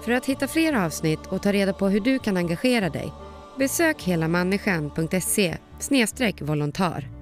För 0.04 0.12
att 0.12 0.26
hitta 0.26 0.48
fler 0.48 0.72
avsnitt 0.72 1.26
och 1.26 1.42
ta 1.42 1.52
reda 1.52 1.72
på 1.72 1.88
hur 1.88 2.00
du 2.00 2.18
kan 2.18 2.36
engagera 2.36 2.88
dig 2.88 3.12
Besök 3.58 4.02
helamänniskan.se 4.02 5.56
volontär 6.40 7.17